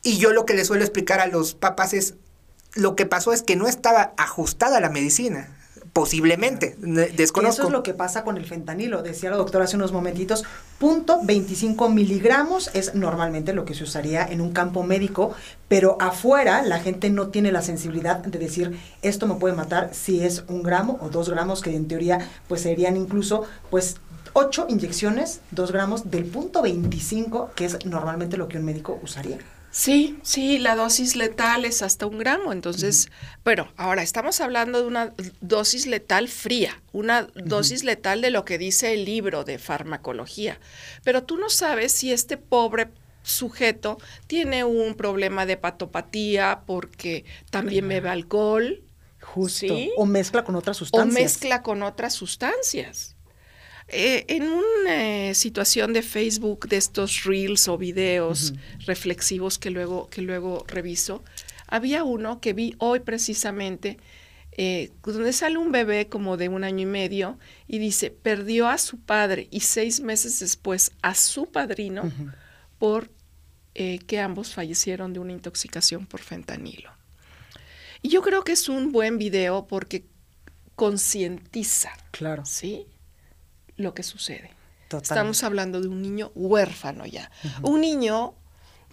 Y 0.02 0.18
yo 0.18 0.32
lo 0.32 0.46
que 0.46 0.54
les 0.54 0.66
suelo 0.66 0.82
explicar 0.82 1.20
a 1.20 1.26
los 1.26 1.54
papás 1.54 1.94
es 1.94 2.14
lo 2.74 2.96
que 2.96 3.06
pasó 3.06 3.32
es 3.32 3.42
que 3.42 3.56
no 3.56 3.68
estaba 3.68 4.12
ajustada 4.16 4.80
la 4.80 4.90
medicina, 4.90 5.48
posiblemente, 5.94 6.76
desconozco. 7.16 7.62
eso 7.62 7.68
es 7.68 7.72
lo 7.72 7.84
que 7.84 7.94
pasa 7.94 8.24
con 8.24 8.36
el 8.36 8.44
fentanilo. 8.44 9.02
Decía 9.02 9.30
la 9.30 9.36
doctora 9.36 9.64
hace 9.64 9.76
unos 9.76 9.92
momentitos, 9.92 10.42
punto 10.78 11.20
25 11.22 11.88
miligramos 11.88 12.68
es 12.74 12.96
normalmente 12.96 13.52
lo 13.52 13.64
que 13.64 13.74
se 13.74 13.84
usaría 13.84 14.26
en 14.26 14.40
un 14.40 14.52
campo 14.52 14.82
médico, 14.82 15.34
pero 15.68 15.96
afuera 16.00 16.62
la 16.62 16.80
gente 16.80 17.10
no 17.10 17.28
tiene 17.28 17.52
la 17.52 17.62
sensibilidad 17.62 18.16
de 18.16 18.40
decir 18.40 18.76
esto 19.02 19.28
me 19.28 19.36
puede 19.36 19.54
matar 19.54 19.90
si 19.92 20.24
es 20.24 20.42
un 20.48 20.64
gramo 20.64 20.98
o 21.00 21.10
dos 21.10 21.30
gramos, 21.30 21.62
que 21.62 21.74
en 21.74 21.86
teoría 21.86 22.28
pues 22.48 22.62
serían 22.62 22.96
incluso 22.96 23.44
pues 23.70 23.98
ocho 24.32 24.66
inyecciones, 24.68 25.42
dos 25.52 25.70
gramos 25.70 26.10
del 26.10 26.24
punto 26.24 26.60
25, 26.60 27.52
que 27.54 27.66
es 27.66 27.86
normalmente 27.86 28.36
lo 28.36 28.48
que 28.48 28.58
un 28.58 28.64
médico 28.64 28.98
usaría. 29.00 29.38
Sí, 29.74 30.20
sí, 30.22 30.60
la 30.60 30.76
dosis 30.76 31.16
letal 31.16 31.64
es 31.64 31.82
hasta 31.82 32.06
un 32.06 32.16
gramo. 32.18 32.52
Entonces, 32.52 33.08
pero 33.42 33.72
ahora 33.76 34.04
estamos 34.04 34.40
hablando 34.40 34.80
de 34.80 34.86
una 34.86 35.12
dosis 35.40 35.88
letal 35.88 36.28
fría, 36.28 36.80
una 36.92 37.26
dosis 37.34 37.82
letal 37.82 38.20
de 38.20 38.30
lo 38.30 38.44
que 38.44 38.56
dice 38.56 38.94
el 38.94 39.04
libro 39.04 39.42
de 39.42 39.58
farmacología. 39.58 40.60
Pero 41.02 41.24
tú 41.24 41.38
no 41.38 41.50
sabes 41.50 41.90
si 41.90 42.12
este 42.12 42.36
pobre 42.36 42.90
sujeto 43.24 43.98
tiene 44.28 44.62
un 44.62 44.94
problema 44.94 45.44
de 45.44 45.56
patopatía 45.56 46.62
porque 46.66 47.24
también 47.50 47.88
bebe 47.88 48.10
alcohol. 48.10 48.84
Justo. 49.20 49.66
¿sí? 49.74 49.90
O 49.96 50.06
mezcla 50.06 50.44
con 50.44 50.54
otras 50.54 50.76
o 50.76 50.84
sustancias. 50.84 51.20
mezcla 51.20 51.62
con 51.62 51.82
otras 51.82 52.14
sustancias. 52.14 53.13
Eh, 53.88 54.24
en 54.28 54.44
una 54.44 55.28
eh, 55.28 55.34
situación 55.34 55.92
de 55.92 56.02
Facebook 56.02 56.68
de 56.68 56.76
estos 56.76 57.24
reels 57.24 57.68
o 57.68 57.76
videos 57.76 58.54
reflexivos 58.86 59.58
que 59.58 59.70
luego, 59.70 60.08
que 60.08 60.22
luego 60.22 60.64
reviso, 60.66 61.22
había 61.66 62.04
uno 62.04 62.40
que 62.40 62.52
vi 62.52 62.74
hoy 62.78 63.00
precisamente, 63.00 63.98
eh, 64.56 64.92
donde 65.02 65.32
sale 65.32 65.58
un 65.58 65.72
bebé 65.72 66.08
como 66.08 66.36
de 66.36 66.48
un 66.48 66.62
año 66.62 66.82
y 66.82 66.86
medio 66.86 67.38
y 67.66 67.78
dice, 67.78 68.10
perdió 68.10 68.68
a 68.68 68.78
su 68.78 69.00
padre 69.00 69.48
y 69.50 69.60
seis 69.60 70.00
meses 70.00 70.38
después 70.38 70.92
a 71.02 71.14
su 71.14 71.46
padrino 71.46 72.12
por 72.78 73.10
eh, 73.74 73.98
que 74.06 74.20
ambos 74.20 74.54
fallecieron 74.54 75.12
de 75.12 75.18
una 75.18 75.32
intoxicación 75.32 76.06
por 76.06 76.20
fentanilo. 76.20 76.92
Y 78.02 78.10
yo 78.10 78.22
creo 78.22 78.44
que 78.44 78.52
es 78.52 78.68
un 78.68 78.92
buen 78.92 79.18
video 79.18 79.66
porque 79.66 80.04
concientiza, 80.76 81.90
Claro, 82.12 82.44
¿sí? 82.44 82.86
Lo 83.76 83.94
que 83.94 84.02
sucede. 84.02 84.50
Estamos 84.90 85.42
hablando 85.42 85.80
de 85.80 85.88
un 85.88 86.02
niño 86.02 86.30
huérfano 86.34 87.06
ya. 87.06 87.30
Un 87.62 87.80
niño 87.80 88.34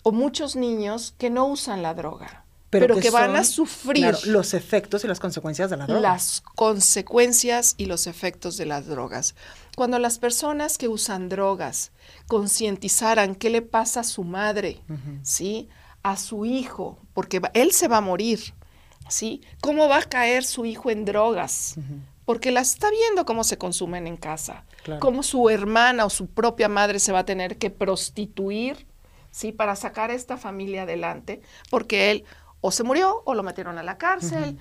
o 0.03 0.11
muchos 0.11 0.55
niños 0.55 1.13
que 1.17 1.29
no 1.29 1.45
usan 1.45 1.83
la 1.83 1.93
droga, 1.93 2.43
pero, 2.71 2.97
que, 3.00 3.09
van 3.09 3.35
a 3.35 3.43
sufrir 3.43 3.97
claro, 3.97 4.17
los 4.25 4.53
efectos 4.53 5.03
y 5.03 5.07
las 5.07 5.19
consecuencias 5.19 5.69
de 5.69 5.77
la 5.77 5.85
droga. 5.85 6.01
las 6.01 6.41
consecuencias 6.55 7.75
y 7.77 7.85
los 7.85 8.07
efectos 8.07 8.55
de 8.55 8.65
las 8.65 8.88
drogas. 8.88 9.35
Cuando 9.75 10.00
las 10.00 10.19
personas 10.19 10.77
que 10.77 10.88
usan 10.88 11.27
drogas 11.27 11.91
concientizaran 12.27 13.35
qué 13.35 13.50
le 13.50 13.61
pasa 13.61 14.00
a 14.00 14.03
su 14.03 14.23
madre, 14.23 14.79
¿sí? 15.21 15.67
A 16.01 16.15
su 16.15 16.45
hijo, 16.45 16.97
porque 17.13 17.41
él 17.53 17.73
se 17.73 17.89
va 17.89 17.97
a 17.97 18.01
morir, 18.01 18.39
¿sí? 19.09 19.41
¿Cómo 19.59 19.89
va 19.89 19.97
a 19.97 20.03
caer 20.03 20.45
su 20.45 20.65
hijo 20.65 20.89
en 20.89 21.03
drogas? 21.03 21.75
Porque 22.25 22.51
las 22.51 22.69
está 22.69 22.89
viendo 22.89 23.25
cómo 23.25 23.43
se 23.43 23.57
consumen 23.57 24.07
en 24.07 24.15
casa, 24.15 24.63
Claro. 24.83 25.00
cómo 25.00 25.21
su 25.21 25.50
hermana 25.50 26.05
o 26.05 26.09
su 26.09 26.27
propia 26.27 26.67
madre 26.67 27.00
se 27.00 27.11
va 27.11 27.19
a 27.19 27.25
tener 27.25 27.57
que 27.57 27.69
prostituir, 27.69 28.88
¿sí? 29.29 29.51
Para 29.51 29.75
sacar 29.75 30.09
a 30.09 30.15
esta 30.15 30.38
familia 30.38 30.83
adelante, 30.83 31.41
porque 31.69 32.11
él 32.11 32.25
o 32.61 32.71
se 32.71 32.83
murió 32.83 33.21
o 33.25 33.33
lo 33.33 33.43
metieron 33.43 33.77
a 33.77 33.83
la 33.83 33.97
cárcel. 33.97 34.57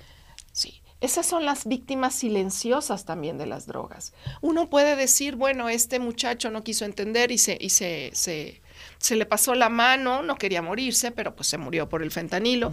Sí, 0.53 0.83
esas 1.01 1.25
son 1.27 1.47
las 1.47 1.67
víctimas 1.67 2.15
silenciosas 2.15 3.05
también 3.07 3.39
de 3.39 3.47
las 3.47 3.67
drogas. 3.67 4.13
Uno 4.43 4.69
puede 4.69 4.97
decir, 4.97 5.37
bueno, 5.37 5.69
este 5.69 5.99
muchacho 5.99 6.51
no 6.51 6.63
quiso 6.63 6.85
entender 6.85 7.31
y 7.31 7.39
se, 7.39 7.57
y 7.59 7.71
se, 7.71 8.11
se, 8.13 8.61
se 8.99 9.17
le 9.17 9.25
pasó 9.25 9.55
la 9.55 9.71
mano, 9.71 10.23
no 10.23 10.37
quería 10.37 10.61
morirse, 10.61 11.11
pero 11.11 11.35
pues 11.35 11.49
se 11.49 11.57
murió 11.57 11.89
por 11.89 12.03
el 12.03 12.11
fentanilo 12.11 12.73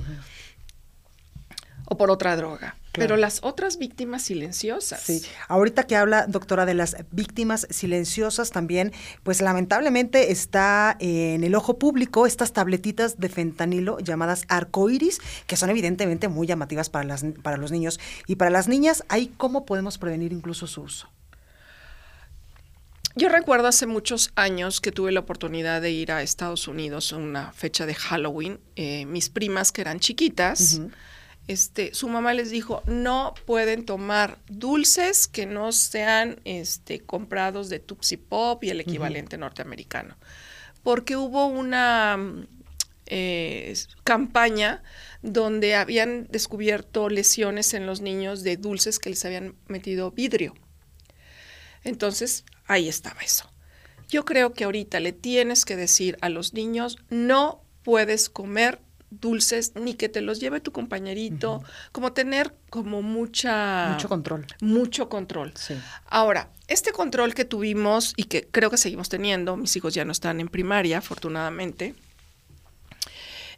o 1.90 1.98
por 1.98 2.12
otra 2.12 2.36
droga. 2.36 2.76
Pero 2.94 3.16
las 3.16 3.40
otras 3.44 3.78
víctimas 3.78 4.24
silenciosas. 4.24 5.02
Sí, 5.02 5.22
ahorita 5.48 5.86
que 5.86 5.96
habla, 5.96 6.26
doctora, 6.28 6.66
de 6.66 6.74
las 6.74 6.98
víctimas 7.12 7.68
silenciosas 7.70 8.50
también, 8.50 8.92
pues 9.24 9.42
lamentablemente 9.42 10.32
está 10.32 10.98
en 11.00 11.44
el 11.44 11.54
ojo 11.54 11.78
público 11.78 12.26
estas 12.26 12.54
tabletitas 12.54 13.20
de 13.20 13.30
fentanilo 13.30 14.00
llamadas 14.00 14.46
arcoiris, 14.48 15.20
que 15.46 15.58
son 15.58 15.70
evidentemente 15.70 16.28
muy 16.28 16.48
llamativas 16.48 16.90
para, 16.90 17.06
las, 17.06 17.24
para 17.44 17.58
los 17.58 17.72
niños. 17.72 18.00
Y 18.26 18.36
para 18.36 18.50
las 18.50 18.68
niñas, 18.68 19.04
¿ahí 19.10 19.32
cómo 19.38 19.66
podemos 19.66 19.98
prevenir 19.98 20.34
incluso 20.34 20.66
su 20.66 20.82
uso? 20.82 21.08
Yo 23.18 23.30
recuerdo 23.30 23.68
hace 23.68 23.88
muchos 23.88 24.32
años 24.36 24.80
que 24.80 24.92
tuve 24.92 25.12
la 25.12 25.22
oportunidad 25.22 25.82
de 25.82 25.90
ir 25.90 26.12
a 26.12 26.22
Estados 26.22 26.68
Unidos 26.68 27.14
a 27.14 27.18
una 27.18 27.52
fecha 27.52 27.88
de 27.88 27.96
Halloween. 27.96 28.60
Eh, 28.76 29.08
mis 29.08 29.30
primas, 29.30 29.72
que 29.72 29.82
eran 29.82 30.00
chiquitas, 30.00 30.82
este, 31.48 31.94
su 31.94 32.10
mamá 32.10 32.34
les 32.34 32.50
dijo, 32.52 32.84
no 32.86 33.34
pueden 33.46 33.86
tomar 33.86 34.40
dulces 34.48 35.28
que 35.28 35.46
no 35.46 35.72
sean 35.72 36.42
este, 36.44 37.00
comprados 37.00 37.70
de 37.70 37.80
Tupsi 37.80 38.18
Pop 38.18 38.64
y 38.64 38.70
el 38.70 38.82
equivalente 38.82 39.38
norteamericano. 39.38 40.18
Porque 40.84 41.16
hubo 41.16 41.48
una 41.48 42.18
eh, 43.06 43.74
campaña 44.04 44.84
donde 45.22 45.76
habían 45.76 46.28
descubierto 46.30 47.08
lesiones 47.08 47.74
en 47.74 47.86
los 47.86 48.02
niños 48.02 48.44
de 48.44 48.58
dulces 48.58 49.00
que 49.00 49.10
les 49.10 49.24
habían 49.24 49.56
metido 49.68 50.12
vidrio. 50.12 50.54
Entonces, 51.86 52.44
ahí 52.66 52.90
estaba 52.90 53.22
eso. 53.22 53.50
Yo 54.10 54.26
creo 54.26 54.52
que 54.52 54.66
ahorita 54.66 55.00
le 55.00 55.14
tienes 55.14 55.64
que 55.64 55.78
decir 55.78 56.18
a 56.22 56.28
los 56.28 56.54
niños, 56.54 56.98
no 57.10 57.64
puedes 57.84 58.30
comer 58.30 58.82
dulces 59.10 59.74
ni 59.76 59.94
que 59.94 60.10
te 60.10 60.22
los 60.22 60.40
lleve 60.40 60.60
tu 60.60 60.72
compañerito, 60.72 61.64
como 61.92 62.14
tener 62.14 62.54
como 62.70 63.02
mucha... 63.02 63.90
Mucho 63.94 64.10
control. 64.10 64.46
Mucho 64.62 65.10
control. 65.10 65.54
Ahora, 66.08 66.50
este 66.68 66.92
control 66.92 67.34
que 67.34 67.46
tuvimos 67.46 68.14
y 68.18 68.26
que 68.26 68.48
creo 68.48 68.70
que 68.70 68.78
seguimos 68.78 69.10
teniendo, 69.10 69.56
mis 69.56 69.76
hijos 69.76 69.94
ya 69.94 70.06
no 70.06 70.12
están 70.12 70.40
en 70.40 70.50
primaria, 70.50 70.98
afortunadamente, 70.98 71.96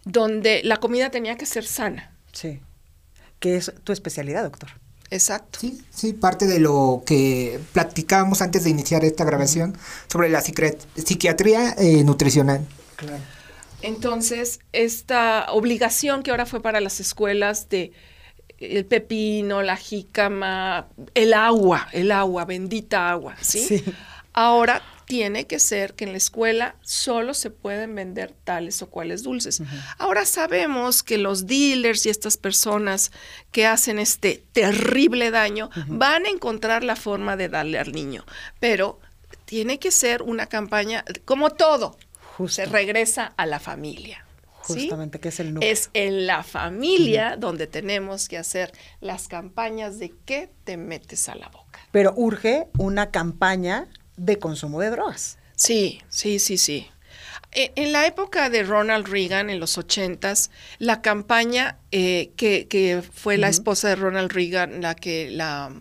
donde 0.06 0.62
la 0.64 0.78
comida 0.78 1.10
tenía 1.10 1.36
que 1.38 1.46
ser 1.46 1.66
sana. 1.66 2.12
Sí. 2.32 2.60
Que 3.40 3.58
es 3.58 3.74
tu 3.84 3.92
especialidad, 3.92 4.44
doctor. 4.44 4.70
Exacto. 5.12 5.60
Sí, 5.60 5.82
sí, 5.90 6.14
parte 6.14 6.46
de 6.46 6.60
lo 6.60 7.02
que 7.06 7.60
platicábamos 7.74 8.44
antes 8.44 8.64
de 8.64 8.70
iniciar 8.70 9.04
esta 9.04 9.26
grabación 9.26 9.76
sobre 10.08 10.30
la 10.30 10.42
psiquiatría 10.42 11.74
eh, 11.80 12.04
nutricional. 12.04 12.66
Claro. 12.96 13.39
Entonces, 13.82 14.60
esta 14.74 15.48
obligación 15.52 16.24
que 16.24 16.32
ahora 16.32 16.46
fue 16.46 16.62
para 16.62 16.82
las 16.82 17.00
escuelas 17.00 17.70
de 17.70 17.92
el 18.58 18.86
pepino, 18.86 19.62
la 19.62 19.78
jícama, 19.78 20.88
el 21.14 21.34
agua, 21.34 21.88
el 21.94 22.12
agua, 22.12 22.46
bendita 22.46 23.10
agua, 23.10 23.36
¿sí? 23.42 23.60
sí. 23.60 23.84
Ahora 24.34 24.82
tiene 25.10 25.48
que 25.48 25.58
ser 25.58 25.96
que 25.96 26.04
en 26.04 26.12
la 26.12 26.20
escuela 26.20 26.76
solo 26.82 27.34
se 27.34 27.50
pueden 27.50 27.96
vender 27.96 28.32
tales 28.44 28.84
o 28.84 28.92
cuales 28.92 29.24
dulces. 29.24 29.60
Ahora 29.98 30.24
sabemos 30.24 31.02
que 31.02 31.18
los 31.18 31.48
dealers 31.48 32.06
y 32.06 32.10
estas 32.10 32.38
personas 32.38 33.12
que 33.52 33.66
hacen 33.66 33.98
este 33.98 34.44
terrible 34.54 35.32
daño 35.32 35.72
van 35.88 36.28
a 36.28 36.30
encontrar 36.30 36.84
la 36.84 36.96
forma 36.96 37.38
de 37.38 37.50
darle 37.50 37.80
al 37.80 37.92
niño, 37.92 38.24
pero 38.60 39.00
tiene 39.46 39.80
que 39.80 39.90
ser 39.90 40.22
una 40.22 40.46
campaña, 40.46 41.04
como 41.26 41.50
todo, 41.50 41.98
se 42.48 42.66
regresa 42.66 43.34
a 43.38 43.46
la 43.46 43.60
familia. 43.60 44.26
Justamente, 44.62 45.20
que 45.20 45.30
es 45.30 45.40
el 45.40 45.54
núcleo. 45.54 45.72
Es 45.72 45.90
en 45.94 46.28
la 46.28 46.44
familia 46.44 47.36
donde 47.38 47.68
tenemos 47.68 48.28
que 48.28 48.38
hacer 48.38 48.72
las 49.02 49.28
campañas 49.28 50.00
de 50.00 50.14
qué 50.26 50.50
te 50.64 50.78
metes 50.78 51.28
a 51.30 51.36
la 51.36 51.50
boca. 51.50 51.80
Pero 51.92 52.14
urge 52.16 52.68
una 52.78 53.10
campaña 53.10 53.88
de 54.16 54.38
consumo 54.38 54.80
de 54.80 54.92
drogas. 54.92 55.38
Sí, 55.56 56.02
sí, 56.10 56.40
sí, 56.40 56.58
sí. 56.58 56.88
E, 57.52 57.72
en 57.76 57.92
la 57.92 58.06
época 58.06 58.50
de 58.50 58.64
Ronald 58.64 59.08
Reagan, 59.08 59.50
en 59.50 59.60
los 59.60 59.78
ochentas, 59.78 60.52
la 60.78 61.02
campaña 61.02 61.80
eh, 61.92 62.32
que, 62.36 63.04
fue 63.12 63.38
la 63.38 63.50
esposa 63.50 63.90
de 63.90 63.96
Ronald 63.96 64.32
Reagan, 64.32 64.82
la 64.82 64.94
que 64.96 65.32
la, 65.32 65.74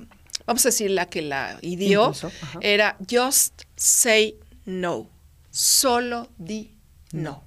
vamos 0.46 0.64
a 0.64 0.68
decir, 0.68 0.90
la 0.90 1.06
que 1.06 1.22
la 1.22 1.58
ideó, 1.60 2.12
era 2.60 2.96
Just 3.08 3.62
Say 3.76 4.36
No. 4.64 5.08
Solo 5.50 6.28
di 6.38 6.76
no. 7.12 7.44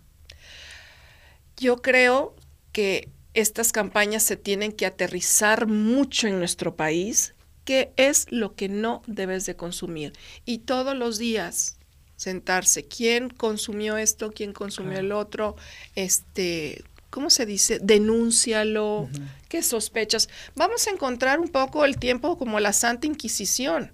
Yo 1.58 1.82
creo 1.82 2.36
que 2.72 3.10
estas 3.34 3.72
campañas 3.72 4.24
se 4.24 4.36
tienen 4.36 4.72
que 4.72 4.86
aterrizar 4.86 5.68
mucho 5.68 6.28
en 6.28 6.40
nuestro 6.40 6.76
país 6.76 7.36
qué 7.66 7.94
es 7.96 8.26
lo 8.32 8.56
que 8.56 8.68
no 8.70 9.04
debes 9.08 9.46
de 9.46 9.56
consumir. 9.56 10.14
Y 10.46 10.60
todos 10.60 10.96
los 10.96 11.18
días 11.18 11.78
sentarse, 12.16 12.86
quién 12.86 13.30
consumió 13.30 13.98
esto, 13.98 14.32
quién 14.32 14.54
consumió 14.54 15.00
el 15.00 15.12
otro, 15.12 15.56
este, 15.96 16.84
¿cómo 17.10 17.30
se 17.30 17.46
dice? 17.46 17.80
Denúncialo, 17.82 19.10
qué 19.50 19.64
sospechas. 19.64 20.30
Vamos 20.56 20.88
a 20.88 20.92
encontrar 20.92 21.40
un 21.40 21.48
poco 21.48 21.84
el 21.86 21.98
tiempo 21.98 22.38
como 22.38 22.60
la 22.60 22.74
Santa 22.74 23.08
Inquisición 23.08 23.92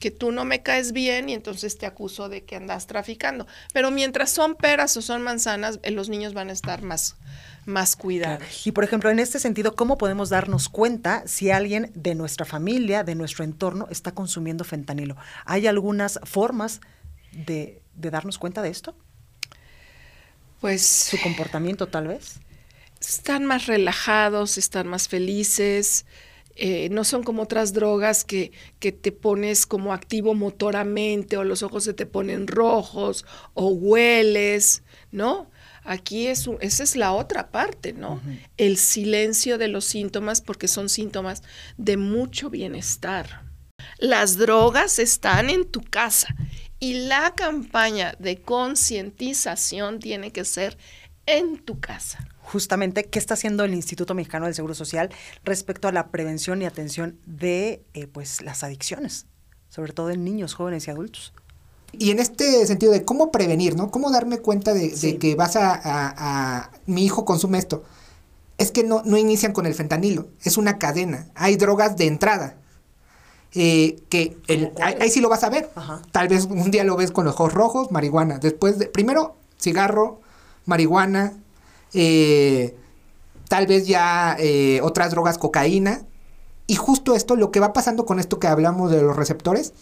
que 0.00 0.10
tú 0.10 0.32
no 0.32 0.44
me 0.44 0.62
caes 0.62 0.92
bien 0.92 1.28
y 1.28 1.34
entonces 1.34 1.76
te 1.76 1.86
acuso 1.86 2.28
de 2.28 2.42
que 2.42 2.56
andas 2.56 2.86
traficando. 2.86 3.46
Pero 3.72 3.90
mientras 3.90 4.30
son 4.30 4.56
peras 4.56 4.96
o 4.96 5.02
son 5.02 5.22
manzanas, 5.22 5.78
eh, 5.82 5.90
los 5.90 6.08
niños 6.08 6.32
van 6.32 6.48
a 6.48 6.52
estar 6.52 6.82
más, 6.82 7.16
más 7.66 7.96
cuidados. 7.96 8.66
Y 8.66 8.72
por 8.72 8.82
ejemplo, 8.82 9.10
en 9.10 9.18
este 9.18 9.38
sentido, 9.38 9.76
¿cómo 9.76 9.98
podemos 9.98 10.30
darnos 10.30 10.70
cuenta 10.70 11.22
si 11.26 11.50
alguien 11.50 11.92
de 11.94 12.14
nuestra 12.14 12.46
familia, 12.46 13.04
de 13.04 13.14
nuestro 13.14 13.44
entorno, 13.44 13.86
está 13.90 14.12
consumiendo 14.12 14.64
fentanilo? 14.64 15.16
¿Hay 15.44 15.66
algunas 15.66 16.18
formas 16.24 16.80
de, 17.32 17.82
darnos 17.94 18.38
cuenta 18.38 18.62
de 18.62 18.70
esto? 18.70 18.96
Pues... 20.62 20.86
¿Su 20.86 21.20
comportamiento 21.20 21.88
tal 21.88 22.08
vez? 22.08 22.40
Están 23.00 23.44
más 23.44 23.66
relajados, 23.66 24.56
están 24.56 24.88
más 24.88 25.08
felices. 25.08 26.06
Eh, 26.56 26.88
no 26.90 27.04
son 27.04 27.22
como 27.22 27.42
otras 27.42 27.72
drogas 27.72 28.24
que, 28.24 28.52
que, 28.80 28.92
te 28.92 29.12
pones 29.12 29.66
como 29.66 29.92
activo 29.92 30.34
motoramente 30.34 31.36
o 31.36 31.44
los 31.44 31.62
ojos 31.62 31.84
se 31.84 31.94
te 31.94 32.06
ponen 32.06 32.46
rojos 32.46 33.24
o 33.54 33.68
hueles, 33.68 34.82
¿no? 35.12 35.50
Aquí 35.84 36.26
es 36.26 36.48
esa 36.60 36.82
es 36.82 36.96
la 36.96 37.12
otra 37.12 37.50
parte, 37.50 37.92
¿no? 37.92 38.20
El 38.56 38.76
silencio 38.76 39.58
de 39.58 39.68
los 39.68 39.84
síntomas 39.84 40.40
porque 40.40 40.68
son 40.68 40.88
síntomas 40.88 41.42
de 41.78 41.96
mucho 41.96 42.50
bienestar. 42.50 43.42
Las 43.98 44.36
drogas 44.36 44.98
están 44.98 45.50
en 45.50 45.64
tu 45.64 45.80
casa 45.82 46.34
y 46.78 47.06
la 47.06 47.34
campaña 47.34 48.14
de 48.18 48.40
concientización 48.40 50.00
tiene 50.00 50.32
que 50.32 50.44
ser 50.44 50.76
en 51.26 51.58
tu 51.58 51.80
casa. 51.80 52.26
Justamente, 52.50 53.04
¿qué 53.04 53.20
está 53.20 53.34
haciendo 53.34 53.62
el 53.62 53.74
Instituto 53.74 54.12
Mexicano 54.14 54.46
del 54.46 54.56
Seguro 54.56 54.74
Social 54.74 55.10
respecto 55.44 55.86
a 55.86 55.92
la 55.92 56.08
prevención 56.08 56.60
y 56.62 56.66
atención 56.66 57.16
de 57.24 57.84
eh, 57.94 58.08
pues, 58.08 58.42
las 58.42 58.64
adicciones, 58.64 59.26
sobre 59.68 59.92
todo 59.92 60.10
en 60.10 60.24
niños, 60.24 60.54
jóvenes 60.54 60.88
y 60.88 60.90
adultos? 60.90 61.32
Y 61.92 62.10
en 62.10 62.18
este 62.18 62.66
sentido 62.66 62.90
de 62.90 63.04
cómo 63.04 63.30
prevenir, 63.30 63.76
¿no? 63.76 63.92
Cómo 63.92 64.10
darme 64.10 64.38
cuenta 64.38 64.74
de, 64.74 65.18
que 65.18 65.34
vas 65.36 65.54
a, 65.54 66.72
Mi 66.86 67.04
hijo 67.04 67.24
consume 67.24 67.58
esto. 67.58 67.84
Es 68.58 68.72
que 68.72 68.82
no, 68.82 69.02
no 69.04 69.16
inician 69.16 69.52
con 69.52 69.66
el 69.66 69.74
fentanilo, 69.74 70.26
es 70.42 70.56
una 70.56 70.78
cadena. 70.78 71.28
Hay 71.36 71.54
drogas 71.54 71.96
de 71.96 72.08
entrada. 72.08 72.56
Eh, 73.54 74.02
que 74.08 74.36
ahí, 74.82 75.08
sí 75.08 75.20
lo 75.20 75.28
vas 75.28 75.44
a 75.44 75.50
ver. 75.50 75.70
Tal 76.10 76.26
vez 76.26 76.46
un 76.46 76.72
día 76.72 76.82
lo 76.82 76.96
ves 76.96 77.12
con 77.12 77.24
los 77.24 77.34
ojos 77.34 77.52
rojos, 77.52 77.92
marihuana. 77.92 78.38
Después, 78.38 78.76
de, 78.80 78.86
primero, 78.86 79.36
cigarro, 79.56 80.20
marihuana, 80.66 81.34
eh, 81.94 82.74
tal 83.48 83.66
vez 83.66 83.86
ya 83.86 84.36
eh, 84.38 84.80
otras 84.82 85.10
drogas, 85.10 85.38
cocaína. 85.38 86.02
Y 86.66 86.76
justo 86.76 87.16
esto, 87.16 87.34
lo 87.34 87.50
que 87.50 87.58
va 87.60 87.72
pasando 87.72 88.06
con 88.06 88.20
esto 88.20 88.38
que 88.38 88.46
hablamos 88.46 88.90
de 88.92 89.02
los 89.02 89.16
receptores, 89.16 89.72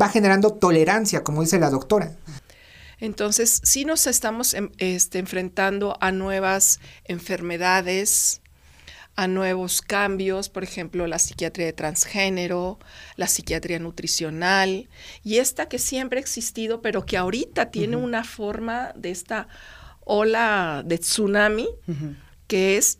va 0.00 0.08
generando 0.08 0.52
tolerancia, 0.52 1.24
como 1.24 1.40
dice 1.40 1.58
la 1.58 1.70
doctora. 1.70 2.12
Entonces, 2.98 3.60
sí 3.64 3.86
nos 3.86 4.06
estamos 4.06 4.52
em, 4.52 4.70
este, 4.76 5.18
enfrentando 5.18 5.96
a 6.00 6.12
nuevas 6.12 6.80
enfermedades, 7.04 8.42
a 9.16 9.26
nuevos 9.26 9.80
cambios, 9.80 10.50
por 10.50 10.62
ejemplo, 10.62 11.06
la 11.06 11.18
psiquiatría 11.18 11.66
de 11.66 11.72
transgénero, 11.72 12.78
la 13.16 13.26
psiquiatría 13.26 13.78
nutricional, 13.78 14.88
y 15.24 15.38
esta 15.38 15.68
que 15.68 15.78
siempre 15.78 16.18
ha 16.18 16.22
existido, 16.22 16.82
pero 16.82 17.06
que 17.06 17.16
ahorita 17.16 17.70
tiene 17.70 17.96
una 17.96 18.24
forma 18.24 18.92
de 18.94 19.10
esta 19.10 19.48
ola 20.04 20.82
de 20.84 20.98
tsunami, 20.98 21.68
que 22.46 22.76
es 22.76 22.98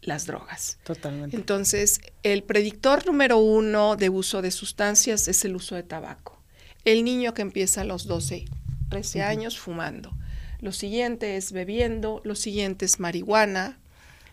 las 0.00 0.26
drogas. 0.26 0.78
Totalmente. 0.84 1.36
Entonces, 1.36 2.00
el 2.22 2.42
predictor 2.42 3.06
número 3.06 3.38
uno 3.38 3.96
de 3.96 4.08
uso 4.08 4.42
de 4.42 4.50
sustancias 4.50 5.28
es 5.28 5.44
el 5.44 5.56
uso 5.56 5.74
de 5.74 5.82
tabaco. 5.82 6.42
El 6.84 7.04
niño 7.04 7.34
que 7.34 7.42
empieza 7.42 7.82
a 7.82 7.84
los 7.84 8.06
12, 8.06 8.46
13 8.90 9.22
años 9.22 9.58
fumando. 9.58 10.12
Lo 10.60 10.72
siguiente 10.72 11.36
es 11.36 11.52
bebiendo, 11.52 12.20
lo 12.24 12.34
siguiente 12.34 12.84
es 12.84 13.00
marihuana, 13.00 13.80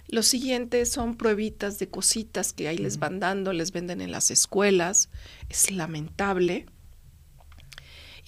lo 0.08 0.24
siguiente 0.24 0.86
son 0.88 1.16
pruebitas 1.16 1.78
de 1.78 1.88
cositas 1.90 2.52
que 2.54 2.68
ahí 2.68 2.78
les 2.78 2.98
van 2.98 3.20
dando, 3.20 3.54
les 3.54 3.72
venden 3.72 4.02
en 4.02 4.12
las 4.12 4.32
escuelas. 4.32 5.10
Es 5.50 5.70
lamentable. 5.70 6.66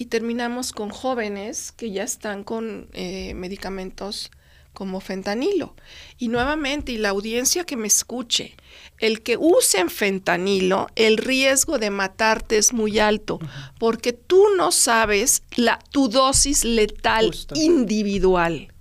Y 0.01 0.07
terminamos 0.07 0.71
con 0.71 0.89
jóvenes 0.89 1.71
que 1.71 1.91
ya 1.91 2.01
están 2.01 2.43
con 2.43 2.87
eh, 2.93 3.35
medicamentos 3.35 4.31
como 4.73 4.99
fentanilo. 4.99 5.75
Y 6.17 6.29
nuevamente, 6.29 6.91
y 6.91 6.97
la 6.97 7.09
audiencia 7.09 7.65
que 7.65 7.77
me 7.77 7.85
escuche, 7.85 8.55
el 8.97 9.21
que 9.21 9.37
usen 9.37 9.91
fentanilo, 9.91 10.87
el 10.95 11.17
riesgo 11.17 11.77
de 11.77 11.91
matarte 11.91 12.57
es 12.57 12.73
muy 12.73 12.97
alto, 12.97 13.37
porque 13.77 14.11
tú 14.11 14.43
no 14.57 14.71
sabes 14.71 15.43
la, 15.55 15.77
tu 15.91 16.07
dosis 16.09 16.63
letal 16.63 17.31
individual. 17.53 18.73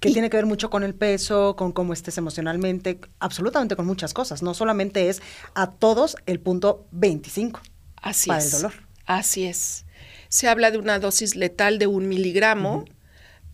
Que 0.00 0.10
tiene 0.10 0.28
que 0.28 0.38
ver 0.38 0.46
mucho 0.46 0.70
con 0.70 0.82
el 0.82 0.96
peso, 0.96 1.54
con 1.54 1.70
cómo 1.70 1.92
estés 1.92 2.18
emocionalmente, 2.18 2.98
absolutamente 3.20 3.76
con 3.76 3.86
muchas 3.86 4.12
cosas. 4.12 4.42
No 4.42 4.54
solamente 4.54 5.08
es 5.08 5.22
a 5.54 5.70
todos 5.70 6.16
el 6.26 6.40
punto 6.40 6.88
25 6.90 7.60
Así 8.02 8.26
para 8.26 8.40
es. 8.40 8.46
el 8.46 8.62
dolor. 8.62 8.88
Así 9.06 9.44
es. 9.44 9.84
Se 10.28 10.48
habla 10.48 10.70
de 10.70 10.78
una 10.78 10.98
dosis 10.98 11.36
letal 11.36 11.78
de 11.78 11.86
un 11.86 12.08
miligramo, 12.08 12.84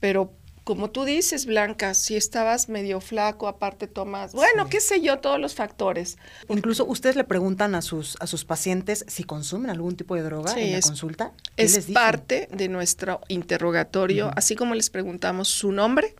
pero 0.00 0.32
como 0.64 0.88
tú 0.90 1.04
dices, 1.04 1.44
Blanca, 1.44 1.92
si 1.92 2.16
estabas 2.16 2.70
medio 2.70 3.02
flaco, 3.02 3.48
aparte 3.48 3.86
tomas, 3.86 4.32
bueno, 4.32 4.66
qué 4.70 4.80
sé 4.80 5.02
yo, 5.02 5.18
todos 5.18 5.38
los 5.38 5.54
factores. 5.54 6.16
Incluso 6.48 6.86
ustedes 6.86 7.16
le 7.16 7.24
preguntan 7.24 7.74
a 7.74 7.82
sus, 7.82 8.16
a 8.18 8.26
sus 8.26 8.46
pacientes 8.46 9.04
si 9.06 9.24
consumen 9.24 9.70
algún 9.70 9.94
tipo 9.96 10.14
de 10.14 10.22
droga 10.22 10.54
Sí, 10.54 10.60
en 10.60 10.72
la 10.72 10.78
es- 10.78 10.86
consulta. 10.86 11.32
¿Qué 11.54 11.64
Es 11.64 11.74
les 11.74 11.86
parte 11.94 12.48
de 12.50 12.68
nuestro 12.68 13.20
interrogatorio, 13.28 14.30
así 14.36 14.56
como 14.56 14.74
les 14.74 14.88
preguntamos 14.88 15.48
su 15.48 15.70
nombre, 15.70 16.14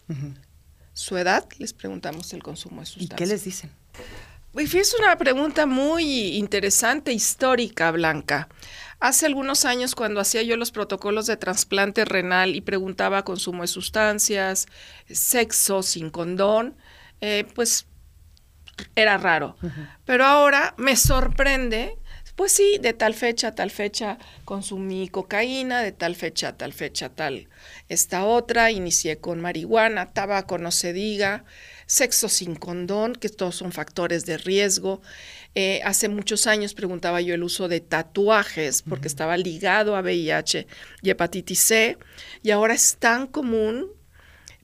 su 0.92 1.16
edad, 1.16 1.46
les 1.58 1.72
preguntamos 1.72 2.32
el 2.34 2.42
consumo 2.42 2.82
de 2.82 2.84
¿Y 2.84 2.86
sustancias. 2.90 3.16
qué 3.18 3.26
les 3.26 3.44
dicen? 3.44 3.70
Es 4.56 4.94
una 4.98 5.16
pregunta 5.16 5.64
muy 5.66 6.36
interesante, 6.36 7.12
histórica, 7.12 7.90
Blanca. 7.90 8.48
Hace 9.04 9.26
algunos 9.26 9.66
años, 9.66 9.94
cuando 9.94 10.18
hacía 10.18 10.40
yo 10.44 10.56
los 10.56 10.70
protocolos 10.70 11.26
de 11.26 11.36
trasplante 11.36 12.06
renal 12.06 12.56
y 12.56 12.62
preguntaba 12.62 13.22
consumo 13.22 13.60
de 13.60 13.68
sustancias, 13.68 14.66
sexo 15.10 15.82
sin 15.82 16.08
condón, 16.08 16.74
eh, 17.20 17.46
pues 17.54 17.86
era 18.96 19.18
raro. 19.18 19.56
Pero 20.06 20.24
ahora 20.24 20.72
me 20.78 20.96
sorprende, 20.96 21.98
pues 22.36 22.52
sí, 22.52 22.78
de 22.80 22.92
tal 22.92 23.14
fecha 23.14 23.48
a 23.48 23.54
tal 23.54 23.70
fecha 23.70 24.18
consumí 24.44 25.08
cocaína, 25.08 25.82
de 25.82 25.92
tal 25.92 26.16
fecha 26.16 26.48
a 26.48 26.56
tal 26.56 26.72
fecha 26.72 27.08
tal 27.08 27.48
esta 27.88 28.24
otra, 28.24 28.70
inicié 28.70 29.18
con 29.18 29.40
marihuana, 29.40 30.12
tabaco 30.12 30.58
no 30.58 30.70
se 30.70 30.92
diga, 30.92 31.44
sexo 31.86 32.28
sin 32.28 32.56
condón, 32.56 33.14
que 33.14 33.28
todos 33.28 33.56
son 33.56 33.72
factores 33.72 34.24
de 34.26 34.38
riesgo. 34.38 35.02
Eh, 35.54 35.80
hace 35.84 36.08
muchos 36.08 36.46
años 36.46 36.74
preguntaba 36.74 37.20
yo 37.20 37.34
el 37.34 37.42
uso 37.42 37.68
de 37.68 37.80
tatuajes 37.80 38.82
porque 38.82 39.08
estaba 39.08 39.36
ligado 39.36 39.96
a 39.96 40.00
VIH 40.00 40.66
y 41.02 41.10
hepatitis 41.10 41.60
C 41.60 41.98
y 42.42 42.50
ahora 42.50 42.74
es 42.74 42.96
tan 42.96 43.26
común 43.26 43.90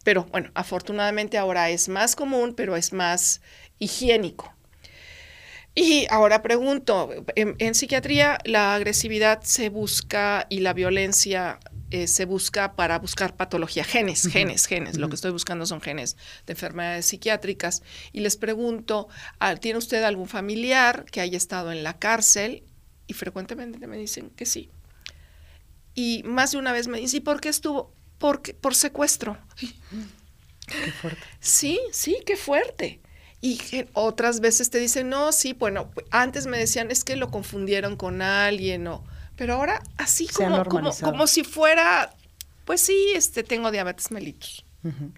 pero 0.03 0.25
bueno, 0.25 0.51
afortunadamente 0.55 1.37
ahora 1.37 1.69
es 1.69 1.89
más 1.89 2.17
común, 2.17 2.55
pero 2.57 2.75
es 2.75 2.93
más 2.93 3.43
higiénico. 3.79 4.55
Y 5.75 6.07
ahora 6.11 6.43
pregunto, 6.43 7.11
en, 7.37 7.55
en 7.59 7.75
psiquiatría 7.75 8.39
la 8.45 8.75
agresividad 8.75 9.43
se 9.43 9.69
busca 9.69 10.47
y 10.51 10.61
la 10.61 10.73
violencia 10.73 11.61
eh, 11.93 12.07
se 12.07 12.25
busca 12.25 12.77
para 12.77 13.01
buscar 13.01 13.37
patología, 13.37 13.83
genes, 13.83 14.29
genes, 14.29 14.67
genes. 14.67 14.97
Lo 14.97 15.09
que 15.09 15.17
estoy 15.17 15.33
buscando 15.33 15.67
son 15.67 15.81
genes 15.81 16.17
de 16.47 16.53
enfermedades 16.53 17.07
psiquiátricas. 17.07 17.83
Y 18.13 18.21
les 18.21 18.37
pregunto, 18.37 19.09
ah, 19.41 19.57
¿tiene 19.57 19.79
usted 19.79 20.05
algún 20.05 20.29
familiar 20.29 21.05
que 21.05 21.21
haya 21.21 21.37
estado 21.37 21.73
en 21.73 21.83
la 21.83 21.99
cárcel? 21.99 22.63
Y 23.09 23.15
frecuentemente 23.15 23.85
me 23.89 23.97
dicen 23.97 24.31
que 24.31 24.47
sí. 24.47 24.71
Y 25.95 26.23
más 26.25 26.53
de 26.53 26.59
una 26.59 26.73
vez 26.73 26.87
me 26.87 27.01
dicen, 27.01 27.19
¿y 27.19 27.21
por 27.21 27.41
qué 27.41 27.49
estuvo? 27.49 27.93
Porque, 28.19 28.55
por 28.55 28.77
secuestro. 28.77 29.37
Qué 29.57 30.93
fuerte. 30.93 31.23
Sí, 31.41 31.81
sí, 31.91 32.19
qué 32.25 32.37
fuerte. 32.37 33.01
Y 33.41 33.59
otras 33.95 34.41
veces 34.41 34.69
te 34.71 34.79
dicen, 34.79 35.09
no, 35.09 35.33
sí, 35.33 35.55
bueno, 35.55 35.91
antes 36.11 36.47
me 36.47 36.59
decían, 36.59 36.91
es 36.91 37.05
que 37.05 37.17
lo 37.17 37.31
confundieron 37.31 37.97
con 37.97 38.21
alguien, 38.21 38.87
o, 38.87 39.03
pero 39.37 39.55
ahora 39.55 39.83
así 39.97 40.27
como, 40.29 40.63
como, 40.67 40.91
como 40.93 41.27
si 41.27 41.43
fuera, 41.43 42.15
pues 42.67 42.83
sí, 42.83 43.13
este, 43.15 43.43
tengo 43.43 43.71
diabetes 43.71 44.11
mellitus. 44.11 44.65
Ujú. 44.85 45.13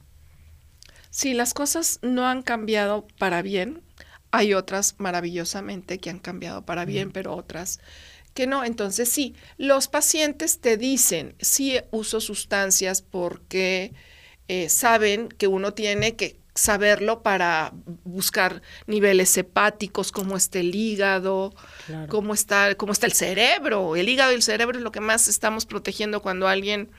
Si 1.11 1.35
las 1.35 1.53
cosas 1.53 1.99
no 2.03 2.27
han 2.27 2.43
cambiado 2.43 3.07
para 3.19 3.43
bien, 3.43 3.83
hay 4.31 4.55
otras 4.55 4.95
maravillosamente 4.99 5.99
que 5.99 6.09
han 6.09 6.19
cambiado 6.19 6.65
para 6.65 6.85
bien, 6.85 7.13
pero 7.13 7.35
otras 7.35 7.81
que 8.35 8.47
no. 8.47 8.65
Entonces 8.65 9.09
sí, 9.09 9.35
los 9.59 9.89
pacientes 9.89 10.61
te 10.61 10.77
dicen, 10.77 11.35
sí 11.41 11.79
uso 11.91 12.21
sustancias 12.21 13.03
porque 13.03 13.93
eh, 14.49 14.69
saben 14.69 15.29
que 15.29 15.49
uno 15.49 15.75
tiene 15.75 16.17
que 16.17 16.42
saberlo 16.55 17.23
para 17.23 17.73
buscar 18.05 18.61
niveles 18.87 19.37
hepáticos, 19.37 20.13
cómo 20.13 20.37
está 20.37 20.59
el 20.59 20.75
hígado, 20.75 21.55
Claro. 21.87 22.09
cómo 22.09 22.35
está, 22.35 22.75
cómo 22.75 22.93
está 22.93 23.07
el 23.07 23.13
cerebro. 23.13 23.97
El 23.97 24.09
hígado 24.09 24.33
y 24.33 24.35
el 24.35 24.43
cerebro 24.43 24.77
es 24.77 24.85
lo 24.85 24.93
que 24.93 25.01
más 25.01 25.29
estamos 25.29 25.65
protegiendo 25.67 26.21
cuando 26.21 26.49
alguien 26.49 26.91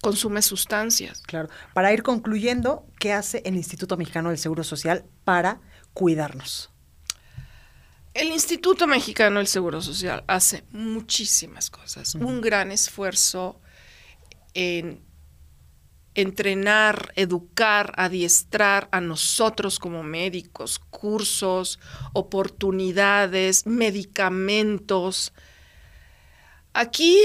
consume 0.00 0.42
sustancias. 0.42 1.22
Claro. 1.22 1.48
Para 1.74 1.92
ir 1.92 2.02
concluyendo, 2.02 2.86
¿qué 2.98 3.12
hace 3.12 3.42
el 3.44 3.56
Instituto 3.56 3.96
Mexicano 3.96 4.28
del 4.30 4.38
Seguro 4.38 4.64
Social 4.64 5.04
para 5.24 5.60
cuidarnos? 5.94 6.70
El 8.14 8.28
Instituto 8.28 8.86
Mexicano 8.86 9.38
del 9.38 9.46
Seguro 9.46 9.80
Social 9.80 10.22
hace 10.26 10.64
muchísimas 10.70 11.70
cosas, 11.70 12.14
un 12.14 12.40
gran 12.42 12.70
esfuerzo 12.70 13.58
en 14.54 15.02
entrenar, 16.14 17.12
educar, 17.16 17.92
adiestrar 17.96 18.88
a 18.92 19.00
nosotros 19.00 19.78
como 19.78 20.02
médicos, 20.02 20.78
cursos, 20.78 21.78
oportunidades, 22.12 23.66
medicamentos. 23.66 25.32
Aquí 26.74 27.18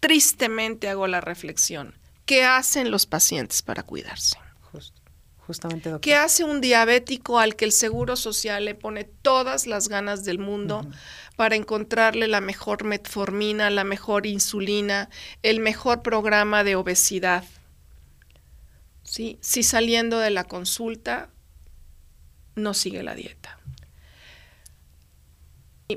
tristemente 0.00 0.88
hago 0.88 1.06
la 1.06 1.20
reflexión, 1.20 1.94
¿qué 2.26 2.44
hacen 2.44 2.90
los 2.90 3.06
pacientes 3.06 3.62
para 3.62 3.82
cuidarse? 3.82 4.36
Justo- 4.72 5.00
justamente, 5.46 5.88
doctor. 5.88 6.00
¿Qué 6.02 6.14
hace 6.14 6.44
un 6.44 6.60
diabético 6.60 7.38
al 7.38 7.56
que 7.56 7.64
el 7.64 7.72
Seguro 7.72 8.16
Social 8.16 8.64
le 8.66 8.74
pone 8.74 9.04
todas 9.04 9.66
las 9.66 9.88
ganas 9.88 10.24
del 10.24 10.38
mundo 10.38 10.86
para 11.36 11.56
encontrarle 11.56 12.28
la 12.28 12.40
mejor 12.42 12.84
metformina, 12.84 13.70
la 13.70 13.84
mejor 13.84 14.26
insulina, 14.26 15.08
el 15.42 15.60
mejor 15.60 16.02
programa 16.02 16.64
de 16.64 16.76
obesidad? 16.76 17.44
¿Sí? 19.08 19.38
Si 19.40 19.62
saliendo 19.62 20.18
de 20.18 20.28
la 20.28 20.44
consulta 20.44 21.30
no 22.54 22.74
sigue 22.74 23.02
la 23.02 23.14
dieta. 23.14 23.58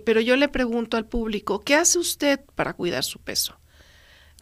Pero 0.06 0.22
yo 0.22 0.38
le 0.38 0.48
pregunto 0.48 0.96
al 0.96 1.06
público, 1.06 1.60
¿qué 1.60 1.76
hace 1.76 2.00
usted 2.00 2.40
para 2.56 2.74
cuidar 2.74 3.04
su 3.04 3.20
peso? 3.20 3.60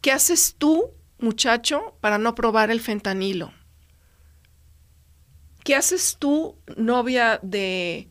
¿Qué 0.01 0.11
haces 0.11 0.55
tú, 0.55 0.91
muchacho, 1.17 1.97
para 1.99 2.19
no 2.19 2.35
probar 2.35 2.69
el 2.69 2.79
fentanilo? 2.79 3.51
¿Qué 5.63 5.73
haces 5.73 6.17
tú, 6.19 6.55
novia 6.77 7.39
de 7.41 8.07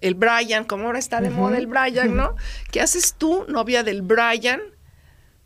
el 0.00 0.14
Brian, 0.14 0.64
como 0.64 0.86
ahora 0.86 0.98
está 0.98 1.20
de 1.20 1.28
moda 1.28 1.58
el 1.58 1.66
Brian, 1.66 2.16
¿no? 2.16 2.36
¿Qué 2.70 2.80
haces 2.80 3.16
tú, 3.18 3.44
novia 3.48 3.82
del 3.82 4.00
Brian, 4.00 4.62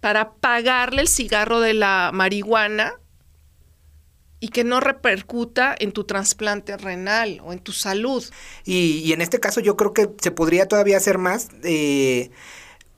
para 0.00 0.34
pagarle 0.34 1.02
el 1.02 1.08
cigarro 1.08 1.58
de 1.58 1.74
la 1.74 2.10
marihuana 2.12 2.94
y 4.42 4.48
que 4.48 4.64
no 4.64 4.80
repercuta 4.80 5.72
en 5.78 5.92
tu 5.92 6.02
trasplante 6.02 6.76
renal 6.76 7.40
o 7.44 7.52
en 7.52 7.60
tu 7.60 7.70
salud? 7.70 8.24
Y, 8.64 9.00
y 9.04 9.12
en 9.12 9.22
este 9.22 9.38
caso 9.38 9.60
yo 9.60 9.76
creo 9.76 9.94
que 9.94 10.10
se 10.20 10.32
podría 10.32 10.66
todavía 10.66 10.96
hacer 10.96 11.16
más 11.16 11.48
eh, 11.62 12.32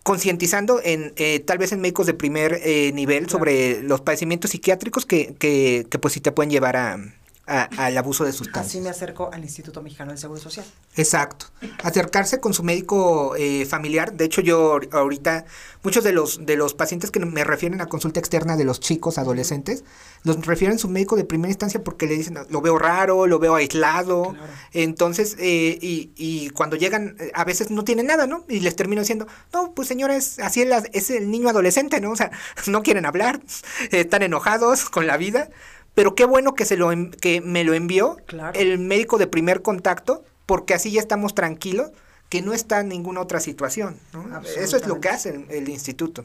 concientizando 0.03 0.81
en 0.83 1.13
eh, 1.17 1.41
tal 1.41 1.59
vez 1.59 1.73
en 1.73 1.83
médicos 1.83 2.07
de 2.07 2.15
primer 2.15 2.61
eh, 2.63 2.93
nivel 2.95 3.29
sobre 3.29 3.83
los 3.83 4.01
padecimientos 4.01 4.53
psiquiátricos 4.53 5.05
que, 5.05 5.35
que, 5.39 5.87
que, 5.91 5.99
pues 5.99 6.15
sí 6.15 6.21
te 6.21 6.33
pueden 6.33 6.51
llevar 6.51 6.77
a, 6.79 6.99
a- 7.47 7.69
al 7.77 7.97
abuso 7.99 8.25
de 8.25 8.31
Así 8.31 8.39
sustancias. 8.39 8.83
me 8.83 8.89
acerco 8.91 9.31
al 9.33 9.43
Instituto 9.43 9.83
Mexicano 9.83 10.11
del 10.13 10.19
Seguro 10.19 10.41
Social. 10.41 10.65
Exacto. 10.97 11.47
Acercarse 11.83 12.41
con 12.41 12.55
su 12.55 12.63
médico 12.63 13.35
eh, 13.37 13.67
familiar. 13.67 14.13
De 14.15 14.25
hecho, 14.25 14.41
yo 14.41 14.75
ahor- 14.77 14.89
ahorita, 14.93 15.45
muchos 15.83 16.05
de 16.05 16.13
los, 16.13 16.47
de 16.47 16.57
los 16.57 16.73
pacientes 16.75 17.11
que 17.11 17.21
me 17.21 17.45
refieren 17.45 17.81
a 17.81 17.87
consulta 17.87 18.19
externa 18.21 18.57
de 18.57 18.65
los 18.65 18.81
chicos, 18.81 19.19
adolescentes, 19.19 19.85
los 20.23 20.45
refieren 20.47 20.77
a 20.77 20.79
su 20.79 20.89
médico 20.89 21.17
de 21.17 21.25
primera 21.25 21.51
instancia 21.51 21.83
porque 21.85 22.07
le 22.07 22.15
dicen, 22.17 22.39
lo 22.49 22.61
veo 22.63 22.79
raro, 22.79 23.27
lo 23.27 23.39
veo 23.39 23.55
aislado. 23.57 24.31
Claro. 24.31 24.47
Entonces, 24.73 25.37
eh, 25.39 25.79
y, 25.83 26.13
y 26.17 26.51
cuando 26.51 26.77
llegan, 26.77 27.17
eh, 27.19 27.31
a 27.35 27.45
veces 27.45 27.71
no 27.71 27.85
tienen 27.85 28.07
nada, 28.07 28.27
¿no? 28.27 28.45
Y 28.49 28.61
les 28.61 28.75
termino 28.77 29.03
diciendo, 29.03 29.27
no, 29.53 29.73
pues 29.75 29.89
señores, 29.89 30.39
así 30.39 30.63
es, 30.63 30.69
la- 30.69 30.83
es 30.93 31.11
el 31.11 31.31
niño 31.31 31.49
adolescente, 31.49 32.01
¿no? 32.01 32.11
O 32.13 32.17
sea, 32.17 32.31
no 32.67 32.83
quieren 32.83 33.05
hablar, 33.07 33.41
están 33.91 34.23
enojados 34.23 34.89
con 34.89 35.07
la 35.07 35.17
vida. 35.17 35.51
Pero 35.95 36.15
qué 36.15 36.25
bueno 36.25 36.55
que, 36.55 36.65
se 36.65 36.77
lo, 36.77 36.91
que 37.21 37.41
me 37.41 37.65
lo 37.65 37.75
envió 37.75 38.17
Claro. 38.27 38.59
el 38.59 38.79
médico 38.79 39.19
de 39.19 39.27
primer 39.27 39.63
contacto, 39.63 40.25
porque 40.47 40.75
así 40.75 40.91
ya 40.91 41.01
estamos 41.01 41.35
tranquilos 41.35 41.91
que 42.29 42.43
no 42.43 42.53
está 42.53 42.81
en 42.81 42.89
ninguna 42.89 43.21
otra 43.21 43.39
situación. 43.41 43.97
¿no? 44.13 44.41
Eso 44.43 44.77
es 44.77 44.87
lo 44.87 45.01
que 45.01 45.09
hace 45.09 45.31
el, 45.31 45.47
el 45.51 45.69
instituto. 45.69 46.25